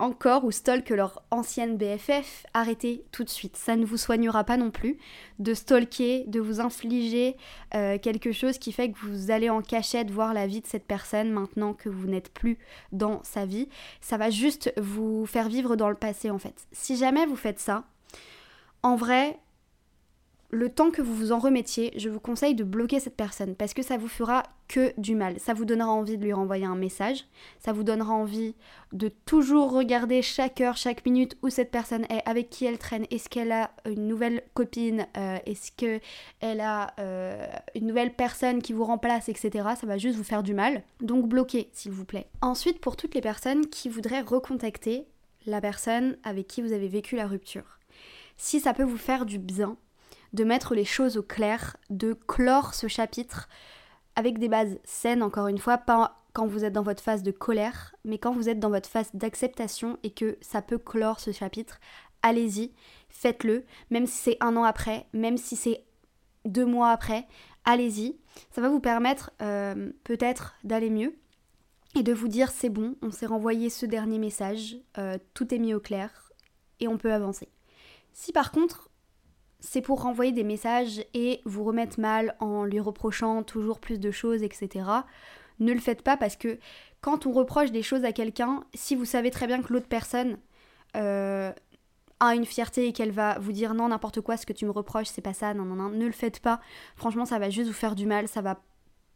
encore 0.02 0.44
ou 0.44 0.50
stalker 0.50 0.97
leur 0.97 1.23
ancienne 1.30 1.76
BFF, 1.76 2.44
arrêtez 2.54 3.04
tout 3.12 3.23
de 3.23 3.28
suite. 3.28 3.56
Ça 3.56 3.76
ne 3.76 3.87
vous 3.87 3.97
soignera 3.97 4.42
pas 4.42 4.56
non 4.56 4.73
plus 4.73 4.99
de 5.38 5.54
stalker, 5.54 6.25
de 6.26 6.40
vous 6.40 6.61
infliger 6.61 7.37
euh, 7.75 7.99
quelque 7.99 8.32
chose 8.32 8.59
qui 8.59 8.73
fait 8.73 8.90
que 8.90 8.99
vous 8.99 9.30
allez 9.30 9.49
en 9.49 9.62
cachette 9.62 10.11
voir 10.11 10.35
la 10.35 10.49
vie 10.49 10.61
de 10.61 10.66
cette 10.66 10.87
personne 10.87 11.30
maintenant 11.30 11.73
que 11.73 11.88
vous 11.88 12.09
n'êtes 12.09 12.32
plus 12.32 12.59
dans 12.90 13.23
sa 13.23 13.47
vie. 13.47 13.68
Ça 14.00 14.16
va 14.16 14.28
juste 14.28 14.75
vous 14.76 15.25
faire 15.25 15.49
vivre 15.49 15.76
dans 15.76 15.88
le 15.88 15.94
passé 15.94 16.30
en 16.30 16.38
fait. 16.38 16.66
Si 16.73 16.97
jamais 16.97 17.25
vous 17.25 17.37
faites 17.37 17.61
ça, 17.61 17.85
en 18.82 18.97
vrai, 18.97 19.38
le 20.52 20.68
temps 20.68 20.90
que 20.90 21.00
vous 21.00 21.14
vous 21.14 21.32
en 21.32 21.38
remettiez, 21.38 21.92
je 21.97 22.11
vous 22.11 22.21
conseille 22.21 22.54
de 22.54 22.62
bloquer 22.62 23.00
cette 23.00 23.16
personne 23.16 23.54
parce 23.56 23.73
que 23.73 23.82
ça 23.82 23.97
vous 23.97 24.06
fera 24.06 24.42
que 24.68 24.92
du 25.00 25.14
mal. 25.14 25.40
Ça 25.40 25.54
vous 25.54 25.64
donnera 25.64 25.90
envie 25.90 26.18
de 26.18 26.25
lui 26.25 26.35
renvoyer 26.35 26.66
un 26.66 26.76
message, 26.76 27.25
ça 27.59 27.73
vous 27.73 27.82
donnera 27.82 28.12
envie 28.12 28.54
de 28.92 29.09
toujours 29.25 29.73
regarder 29.73 30.21
chaque 30.21 30.61
heure, 30.61 30.76
chaque 30.76 31.06
minute 31.06 31.38
où 31.42 31.49
cette 31.49 31.71
personne 31.71 32.04
est, 32.11 32.21
avec 32.28 32.50
qui 32.50 32.66
elle 32.66 32.76
traîne, 32.76 33.06
est-ce 33.11 33.30
qu'elle 33.30 33.50
a 33.50 33.71
une 33.87 34.06
nouvelle 34.06 34.42
copine, 34.52 35.06
euh, 35.16 35.38
est-ce 35.47 35.73
qu'elle 35.73 36.61
a 36.61 36.92
euh, 36.99 37.47
une 37.75 37.87
nouvelle 37.87 38.12
personne 38.12 38.61
qui 38.61 38.75
vous 38.75 38.85
remplace, 38.85 39.30
etc. 39.30 39.71
Ça 39.80 39.87
va 39.87 39.97
juste 39.97 40.18
vous 40.18 40.25
faire 40.25 40.42
du 40.42 40.52
mal. 40.52 40.82
Donc 41.00 41.28
bloquez, 41.28 41.71
s'il 41.73 41.92
vous 41.92 42.04
plaît. 42.04 42.26
Ensuite, 42.42 42.78
pour 42.78 42.97
toutes 42.97 43.14
les 43.14 43.23
personnes 43.23 43.66
qui 43.66 43.88
voudraient 43.88 44.21
recontacter 44.21 45.06
la 45.47 45.62
personne 45.62 46.18
avec 46.25 46.47
qui 46.47 46.61
vous 46.61 46.75
avez 46.75 46.88
vécu 46.88 47.16
la 47.16 47.26
rupture. 47.26 47.78
Si 48.37 48.61
ça 48.61 48.75
peut 48.75 48.82
vous 48.82 48.99
faire 48.99 49.25
du 49.25 49.38
bien, 49.38 49.76
de 50.32 50.44
mettre 50.44 50.74
les 50.74 50.84
choses 50.84 51.16
au 51.16 51.22
clair, 51.22 51.76
de 51.90 52.14
clore 52.14 52.74
ce 52.74 52.88
chapitre 52.88 53.48
avec 54.16 54.38
des 54.38 54.48
bases 54.48 54.78
saines, 54.84 55.22
encore 55.22 55.48
une 55.48 55.58
fois, 55.58 55.78
pas 55.78 56.22
quand 56.32 56.46
vous 56.46 56.64
êtes 56.64 56.72
dans 56.72 56.82
votre 56.82 57.02
phase 57.02 57.22
de 57.22 57.30
colère, 57.30 57.94
mais 58.04 58.18
quand 58.18 58.32
vous 58.32 58.48
êtes 58.48 58.58
dans 58.58 58.70
votre 58.70 58.88
phase 58.88 59.10
d'acceptation 59.14 59.98
et 60.02 60.10
que 60.10 60.38
ça 60.40 60.62
peut 60.62 60.78
clore 60.78 61.20
ce 61.20 61.32
chapitre, 61.32 61.78
allez-y, 62.22 62.72
faites-le, 63.08 63.64
même 63.90 64.06
si 64.06 64.16
c'est 64.16 64.36
un 64.40 64.56
an 64.56 64.64
après, 64.64 65.06
même 65.12 65.36
si 65.36 65.56
c'est 65.56 65.84
deux 66.44 66.64
mois 66.64 66.90
après, 66.90 67.26
allez-y. 67.64 68.16
Ça 68.50 68.60
va 68.60 68.68
vous 68.68 68.80
permettre 68.80 69.30
euh, 69.42 69.90
peut-être 70.04 70.54
d'aller 70.64 70.90
mieux 70.90 71.14
et 71.94 72.02
de 72.02 72.12
vous 72.12 72.28
dire 72.28 72.50
c'est 72.50 72.70
bon, 72.70 72.96
on 73.02 73.10
s'est 73.10 73.26
renvoyé 73.26 73.68
ce 73.68 73.84
dernier 73.84 74.18
message, 74.18 74.76
euh, 74.96 75.18
tout 75.34 75.54
est 75.54 75.58
mis 75.58 75.74
au 75.74 75.80
clair 75.80 76.32
et 76.80 76.88
on 76.88 76.96
peut 76.96 77.12
avancer. 77.12 77.48
Si 78.14 78.32
par 78.32 78.50
contre 78.50 78.90
c'est 79.62 79.81
pour 79.81 80.02
renvoyer 80.02 80.33
des 80.33 80.42
messages 80.42 81.04
et 81.14 81.40
vous 81.45 81.62
remettre 81.62 82.00
mal 82.00 82.35
en 82.40 82.64
lui 82.64 82.81
reprochant 82.81 83.45
toujours 83.45 83.78
plus 83.78 84.00
de 84.00 84.11
choses, 84.11 84.42
etc. 84.42 84.85
Ne 85.61 85.73
le 85.73 85.78
faites 85.78 86.02
pas 86.02 86.16
parce 86.16 86.35
que 86.37 86.59
quand 87.00 87.26
on 87.26 87.33
reproche 87.33 87.71
des 87.71 87.83
choses 87.83 88.04
à 88.04 88.12
quelqu'un, 88.12 88.64
si 88.75 88.97
vous 88.97 89.04
savez 89.04 89.31
très 89.31 89.47
bien 89.47 89.62
que 89.62 89.73
l'autre 89.73 89.87
personne 89.87 90.37
euh, 90.97 91.52
a 92.19 92.35
une 92.35 92.45
fierté 92.45 92.88
et 92.88 92.92
qu'elle 92.92 93.12
va 93.12 93.38
vous 93.38 93.52
dire 93.52 93.73
non, 93.73 93.88
n'importe 93.88 94.21
quoi, 94.21 94.37
ce 94.37 94.47
que 94.47 94.52
tu 94.52 94.66
me 94.66 94.73
reproches, 94.73 95.07
c'est 95.07 95.23
pas 95.23 95.33
ça, 95.33 95.54
non, 95.54 95.64
non, 95.64 95.76
non, 95.76 95.90
ne 95.90 96.07
le 96.07 96.12
faites 96.12 96.40
pas. 96.40 96.61
Franchement, 96.97 97.25
ça 97.25 97.38
va 97.38 97.49
juste 97.49 97.69
vous 97.69 97.73
faire 97.73 97.95
du 97.95 98.07
mal, 98.07 98.26
ça 98.26 98.42
va 98.42 98.61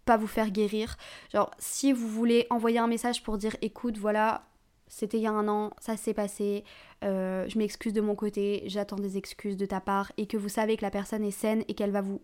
pas 0.05 0.17
vous 0.17 0.29
faire 0.29 0.51
guérir. 0.51 0.97
Genre, 1.33 1.51
si 1.59 1.93
vous 1.93 2.09
voulez 2.09 2.47
envoyer 2.51 2.79
un 2.79 2.87
message 2.87 3.25
pour 3.25 3.37
dire 3.37 3.57
écoute, 3.63 3.99
voilà, 3.99 4.47
c'était 4.89 5.19
il 5.19 5.23
y 5.23 5.27
a 5.27 5.33
un 5.33 5.49
an, 5.49 5.73
ça 5.81 5.97
s'est 5.97 6.15
passé, 6.15 6.65
euh, 7.05 7.47
je 7.49 7.59
m'excuse 7.59 7.93
de 7.93 8.01
mon 8.01 8.15
côté, 8.15 8.63
j'attends 8.67 8.97
des 8.97 9.17
excuses 9.17 9.57
de 9.57 9.67
ta 9.67 9.81
part, 9.81 10.13
et 10.17 10.27
que 10.27 10.37
vous 10.37 10.49
savez 10.49 10.77
que 10.77 10.83
la 10.83 10.91
personne 10.91 11.25
est 11.25 11.31
saine 11.31 11.65
et 11.69 11.75
qu'elle 11.75 11.91
va 11.91 12.03
vous 12.03 12.21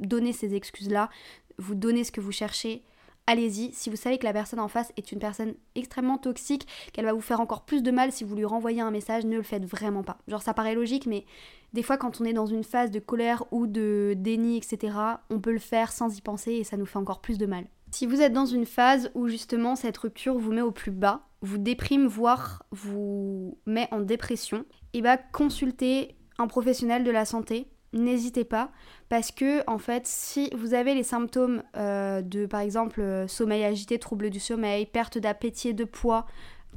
donner 0.00 0.32
ces 0.32 0.54
excuses-là, 0.54 1.10
vous 1.58 1.74
donner 1.74 2.04
ce 2.04 2.12
que 2.12 2.20
vous 2.20 2.32
cherchez, 2.32 2.82
allez-y. 3.26 3.72
Si 3.72 3.90
vous 3.90 3.96
savez 3.96 4.18
que 4.18 4.24
la 4.24 4.32
personne 4.32 4.60
en 4.60 4.68
face 4.68 4.92
est 4.96 5.12
une 5.12 5.18
personne 5.18 5.54
extrêmement 5.74 6.18
toxique, 6.18 6.66
qu'elle 6.92 7.04
va 7.04 7.12
vous 7.12 7.20
faire 7.20 7.40
encore 7.40 7.64
plus 7.64 7.82
de 7.82 7.90
mal 7.90 8.12
si 8.12 8.24
vous 8.24 8.36
lui 8.36 8.44
renvoyez 8.44 8.80
un 8.80 8.90
message, 8.90 9.24
ne 9.24 9.36
le 9.36 9.42
faites 9.42 9.64
vraiment 9.64 10.02
pas. 10.02 10.18
Genre 10.28 10.42
ça 10.42 10.54
paraît 10.54 10.74
logique, 10.74 11.06
mais 11.06 11.24
des 11.72 11.82
fois 11.82 11.96
quand 11.96 12.20
on 12.20 12.24
est 12.24 12.32
dans 12.32 12.46
une 12.46 12.64
phase 12.64 12.90
de 12.90 13.00
colère 13.00 13.44
ou 13.50 13.66
de 13.66 14.14
déni, 14.16 14.56
etc., 14.56 14.96
on 15.30 15.40
peut 15.40 15.52
le 15.52 15.58
faire 15.58 15.92
sans 15.92 16.16
y 16.16 16.20
penser 16.20 16.52
et 16.52 16.64
ça 16.64 16.76
nous 16.76 16.86
fait 16.86 16.98
encore 16.98 17.20
plus 17.20 17.38
de 17.38 17.46
mal. 17.46 17.66
Si 17.90 18.06
vous 18.06 18.20
êtes 18.20 18.32
dans 18.32 18.46
une 18.46 18.66
phase 18.66 19.10
où 19.14 19.28
justement 19.28 19.76
cette 19.76 19.96
rupture 19.96 20.38
vous 20.38 20.52
met 20.52 20.62
au 20.62 20.72
plus 20.72 20.90
bas, 20.90 21.22
vous 21.40 21.58
déprime, 21.58 22.06
voire 22.06 22.64
vous 22.70 23.58
met 23.66 23.88
en 23.90 24.00
dépression, 24.00 24.64
et 24.92 24.98
eh 24.98 25.02
bah 25.02 25.16
consultez 25.16 26.16
un 26.38 26.46
professionnel 26.46 27.04
de 27.04 27.10
la 27.10 27.24
santé. 27.24 27.68
N'hésitez 27.92 28.44
pas, 28.44 28.72
parce 29.08 29.30
que 29.30 29.62
en 29.70 29.78
fait, 29.78 30.06
si 30.06 30.50
vous 30.54 30.74
avez 30.74 30.94
les 30.94 31.04
symptômes 31.04 31.62
euh, 31.76 32.20
de, 32.20 32.44
par 32.44 32.60
exemple, 32.60 33.00
euh, 33.00 33.28
sommeil 33.28 33.64
agité, 33.64 33.98
trouble 33.98 34.28
du 34.28 34.40
sommeil, 34.40 34.86
perte 34.86 35.18
d'appétit 35.18 35.68
et 35.68 35.72
de 35.72 35.84
poids 35.84 36.26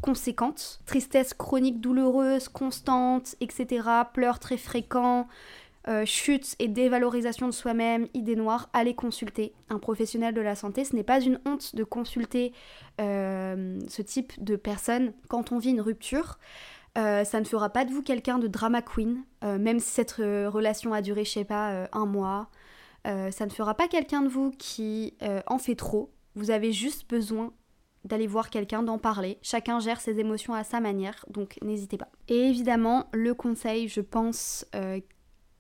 conséquente, 0.01 0.79
tristesse 0.85 1.33
chronique 1.33 1.81
douloureuse, 1.81 2.47
constante, 2.47 3.35
etc., 3.41 3.85
pleurs 4.13 4.39
très 4.39 4.57
fréquents, 4.57 5.27
euh, 5.87 6.05
chute 6.05 6.55
et 6.59 6.67
dévalorisation 6.67 7.47
de 7.47 7.53
soi-même, 7.53 8.07
idées 8.13 8.35
noires, 8.35 8.69
allez 8.73 8.95
consulter 8.95 9.53
un 9.69 9.79
professionnel 9.79 10.33
de 10.33 10.41
la 10.41 10.55
santé. 10.55 10.83
Ce 10.83 10.93
n'est 10.93 11.03
pas 11.03 11.21
une 11.21 11.39
honte 11.45 11.73
de 11.73 11.83
consulter 11.85 12.51
euh, 12.99 13.79
ce 13.87 14.01
type 14.01 14.33
de 14.43 14.57
personnes 14.57 15.13
quand 15.29 15.53
on 15.53 15.57
vit 15.57 15.69
une 15.69 15.81
rupture. 15.81 16.37
Euh, 16.97 17.23
ça 17.23 17.39
ne 17.39 17.45
fera 17.45 17.69
pas 17.69 17.85
de 17.85 17.91
vous 17.91 18.01
quelqu'un 18.01 18.39
de 18.39 18.47
drama 18.47 18.81
queen, 18.81 19.23
même 19.41 19.79
si 19.79 19.89
cette 19.89 20.11
relation 20.11 20.91
a 20.93 21.01
duré, 21.01 21.23
je 21.23 21.31
sais 21.31 21.45
pas, 21.45 21.87
un 21.93 22.05
mois. 22.05 22.49
ça 23.05 23.45
ne 23.45 23.51
fera 23.51 23.73
pas 23.73 23.87
quelqu'un 23.87 24.21
de 24.21 24.27
vous 24.27 24.51
qui 24.51 25.15
en 25.47 25.59
fait 25.59 25.75
trop. 25.75 26.11
Vous 26.35 26.51
avez 26.51 26.73
juste 26.73 27.09
besoin 27.09 27.53
d'aller 28.03 28.27
voir 28.27 28.49
quelqu'un, 28.49 28.83
d'en 28.83 28.97
parler. 28.97 29.37
Chacun 29.41 29.79
gère 29.79 30.01
ses 30.01 30.19
émotions 30.19 30.53
à 30.53 30.63
sa 30.63 30.81
manière, 30.81 31.25
donc 31.29 31.57
n'hésitez 31.61 31.97
pas. 31.97 32.09
Et 32.27 32.37
évidemment, 32.49 33.07
le 33.13 33.33
conseil, 33.33 33.87
je 33.87 34.01
pense, 34.01 34.65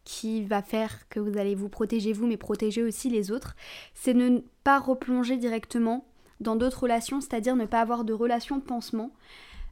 qui 0.09 0.41
va 0.41 0.63
faire 0.63 1.07
que 1.09 1.19
vous 1.19 1.37
allez 1.37 1.53
vous 1.53 1.69
protéger 1.69 2.13
vous, 2.13 2.25
mais 2.25 2.35
protéger 2.35 2.81
aussi 2.81 3.11
les 3.11 3.29
autres, 3.29 3.55
c'est 3.93 4.15
ne 4.15 4.39
pas 4.63 4.79
replonger 4.79 5.37
directement 5.37 6.07
dans 6.39 6.55
d'autres 6.55 6.81
relations, 6.81 7.21
c'est-à-dire 7.21 7.55
ne 7.55 7.67
pas 7.67 7.79
avoir 7.79 8.03
de 8.03 8.11
relation 8.11 8.59
pansement. 8.59 9.11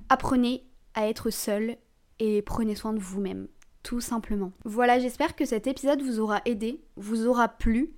Apprenez 0.10 0.64
à 0.94 1.08
être 1.08 1.32
seul 1.32 1.78
et 2.20 2.44
prenez 2.44 2.76
soin 2.76 2.94
de 2.94 3.00
vous-même, 3.00 3.48
tout 3.82 4.00
simplement. 4.00 4.52
Voilà, 4.64 5.00
j'espère 5.00 5.36
que 5.36 5.44
cet 5.44 5.66
épisode 5.66 6.04
vous 6.04 6.20
aura 6.20 6.44
aidé, 6.46 6.84
vous 6.98 7.26
aura 7.26 7.48
plu, 7.48 7.96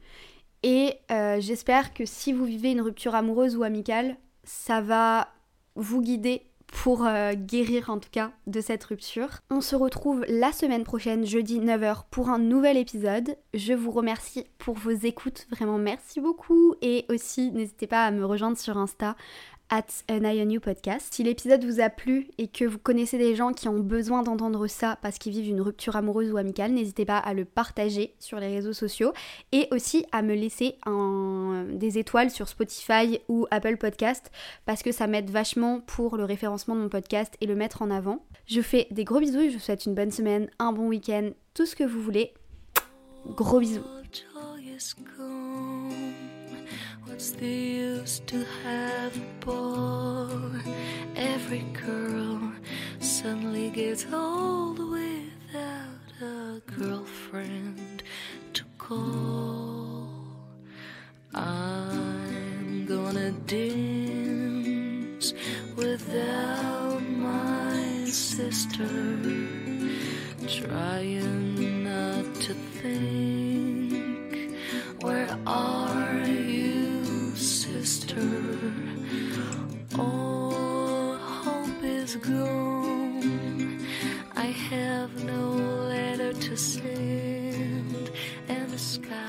et 0.64 0.94
euh, 1.12 1.42
j'espère 1.42 1.94
que 1.94 2.06
si 2.06 2.32
vous 2.32 2.46
vivez 2.46 2.72
une 2.72 2.80
rupture 2.80 3.16
amoureuse 3.16 3.58
ou 3.58 3.64
amicale, 3.64 4.16
ça 4.46 4.80
va 4.80 5.28
vous 5.76 6.02
guider 6.02 6.49
pour 6.72 7.06
euh, 7.06 7.34
guérir 7.34 7.90
en 7.90 8.00
tout 8.00 8.10
cas 8.12 8.32
de 8.48 8.62
cette 8.62 8.84
rupture. 8.84 9.40
On 9.50 9.62
se 9.62 9.76
retrouve 9.76 10.26
la 10.28 10.52
semaine 10.52 10.84
prochaine, 10.84 11.26
jeudi 11.26 11.60
9h, 11.60 12.04
pour 12.12 12.30
un 12.30 12.40
nouvel 12.40 12.78
épisode. 12.78 13.36
Je 13.54 13.74
vous 13.74 13.92
remercie 13.92 14.46
pour 14.58 14.76
vos 14.76 14.92
écoutes, 14.92 15.48
vraiment 15.52 15.78
merci 15.78 16.22
beaucoup. 16.22 16.76
Et 16.82 17.06
aussi, 17.10 17.52
n'hésitez 17.52 17.88
pas 17.88 18.06
à 18.06 18.12
me 18.12 18.26
rejoindre 18.26 18.58
sur 18.58 18.78
Insta 18.78 19.16
at 19.70 19.86
an 20.10 20.60
podcast. 20.62 21.14
Si 21.14 21.24
l'épisode 21.24 21.64
vous 21.64 21.80
a 21.80 21.90
plu 21.90 22.28
et 22.38 22.48
que 22.48 22.66
vous 22.66 22.80
connaissez 22.80 23.18
des 23.18 23.36
gens 23.36 23.54
qui 23.54 23.68
ont 23.68 23.80
besoin 23.80 24.24
d'entendre 24.24 24.68
ça 24.68 24.98
parce 25.02 25.18
qu'ils 25.18 25.34
vivent 25.34 25.50
une 25.50 25.62
rupture 25.62 25.96
amoureuse 25.96 26.32
ou 26.32 26.38
amicale, 26.38 26.72
n'hésitez 26.72 27.06
pas 27.06 27.18
à 27.18 27.34
le 27.34 27.46
partager 27.46 28.16
sur 28.20 28.40
les 28.40 28.48
réseaux 28.48 28.74
sociaux 28.74 29.14
et 29.52 29.68
aussi 29.72 30.06
à 30.12 30.22
me 30.22 30.34
laisser 30.34 30.76
des 31.78 31.98
étoiles 31.98 32.32
sur 32.32 32.48
Spotify 32.48 33.20
ou 33.28 33.46
Apple 33.52 33.78
Podcast 33.78 34.32
parce 34.66 34.84
que 34.84 34.92
ça 34.92 35.08
m'aide 35.08 35.30
vachement 35.30 35.82
pour 35.82 36.18
le 36.18 36.26
référencement 36.26 36.76
de 36.76 36.82
mon 36.82 36.90
podcast 36.90 37.36
et 37.42 37.46
le 37.46 37.56
mettre 37.56 37.82
en 37.82 37.92
avant. 37.92 38.24
Je 38.48 38.62
fais 38.62 38.88
des 38.92 39.04
gros 39.04 39.20
bisous 39.20 39.42
et 39.42 39.50
je 39.50 39.58
vous 39.58 39.64
souhaite 39.64 39.86
une 39.86 39.96
bonne 39.96 40.12
semaine, 40.12 40.50
un 40.60 40.74
bon 40.74 40.88
week-end, 40.88 41.30
tout 41.54 41.66
ce 41.66 41.76
que 41.76 41.84
vous 41.84 42.02
voulez. 42.02 42.34
Gros 43.28 43.60
bisous. 43.60 43.84
What's 47.20 47.32
the 47.32 47.48
use 47.48 48.22
to 48.28 48.46
have 48.64 49.18
a 49.18 49.46
ball? 49.46 50.30
Every 51.18 51.66
girl 51.74 52.54
suddenly 53.02 53.72
gets 53.72 54.06
old 54.10 54.80
without 54.80 56.14
a 56.22 56.62
girlfriend 56.78 58.04
to 58.54 58.64
call. 58.78 60.08
I'm 61.34 62.86
gonna 62.86 63.32
dance 63.32 65.34
without 65.76 67.02
my 67.02 68.06
sister, 68.06 68.88
trying 70.48 71.09
sky. 88.80 89.29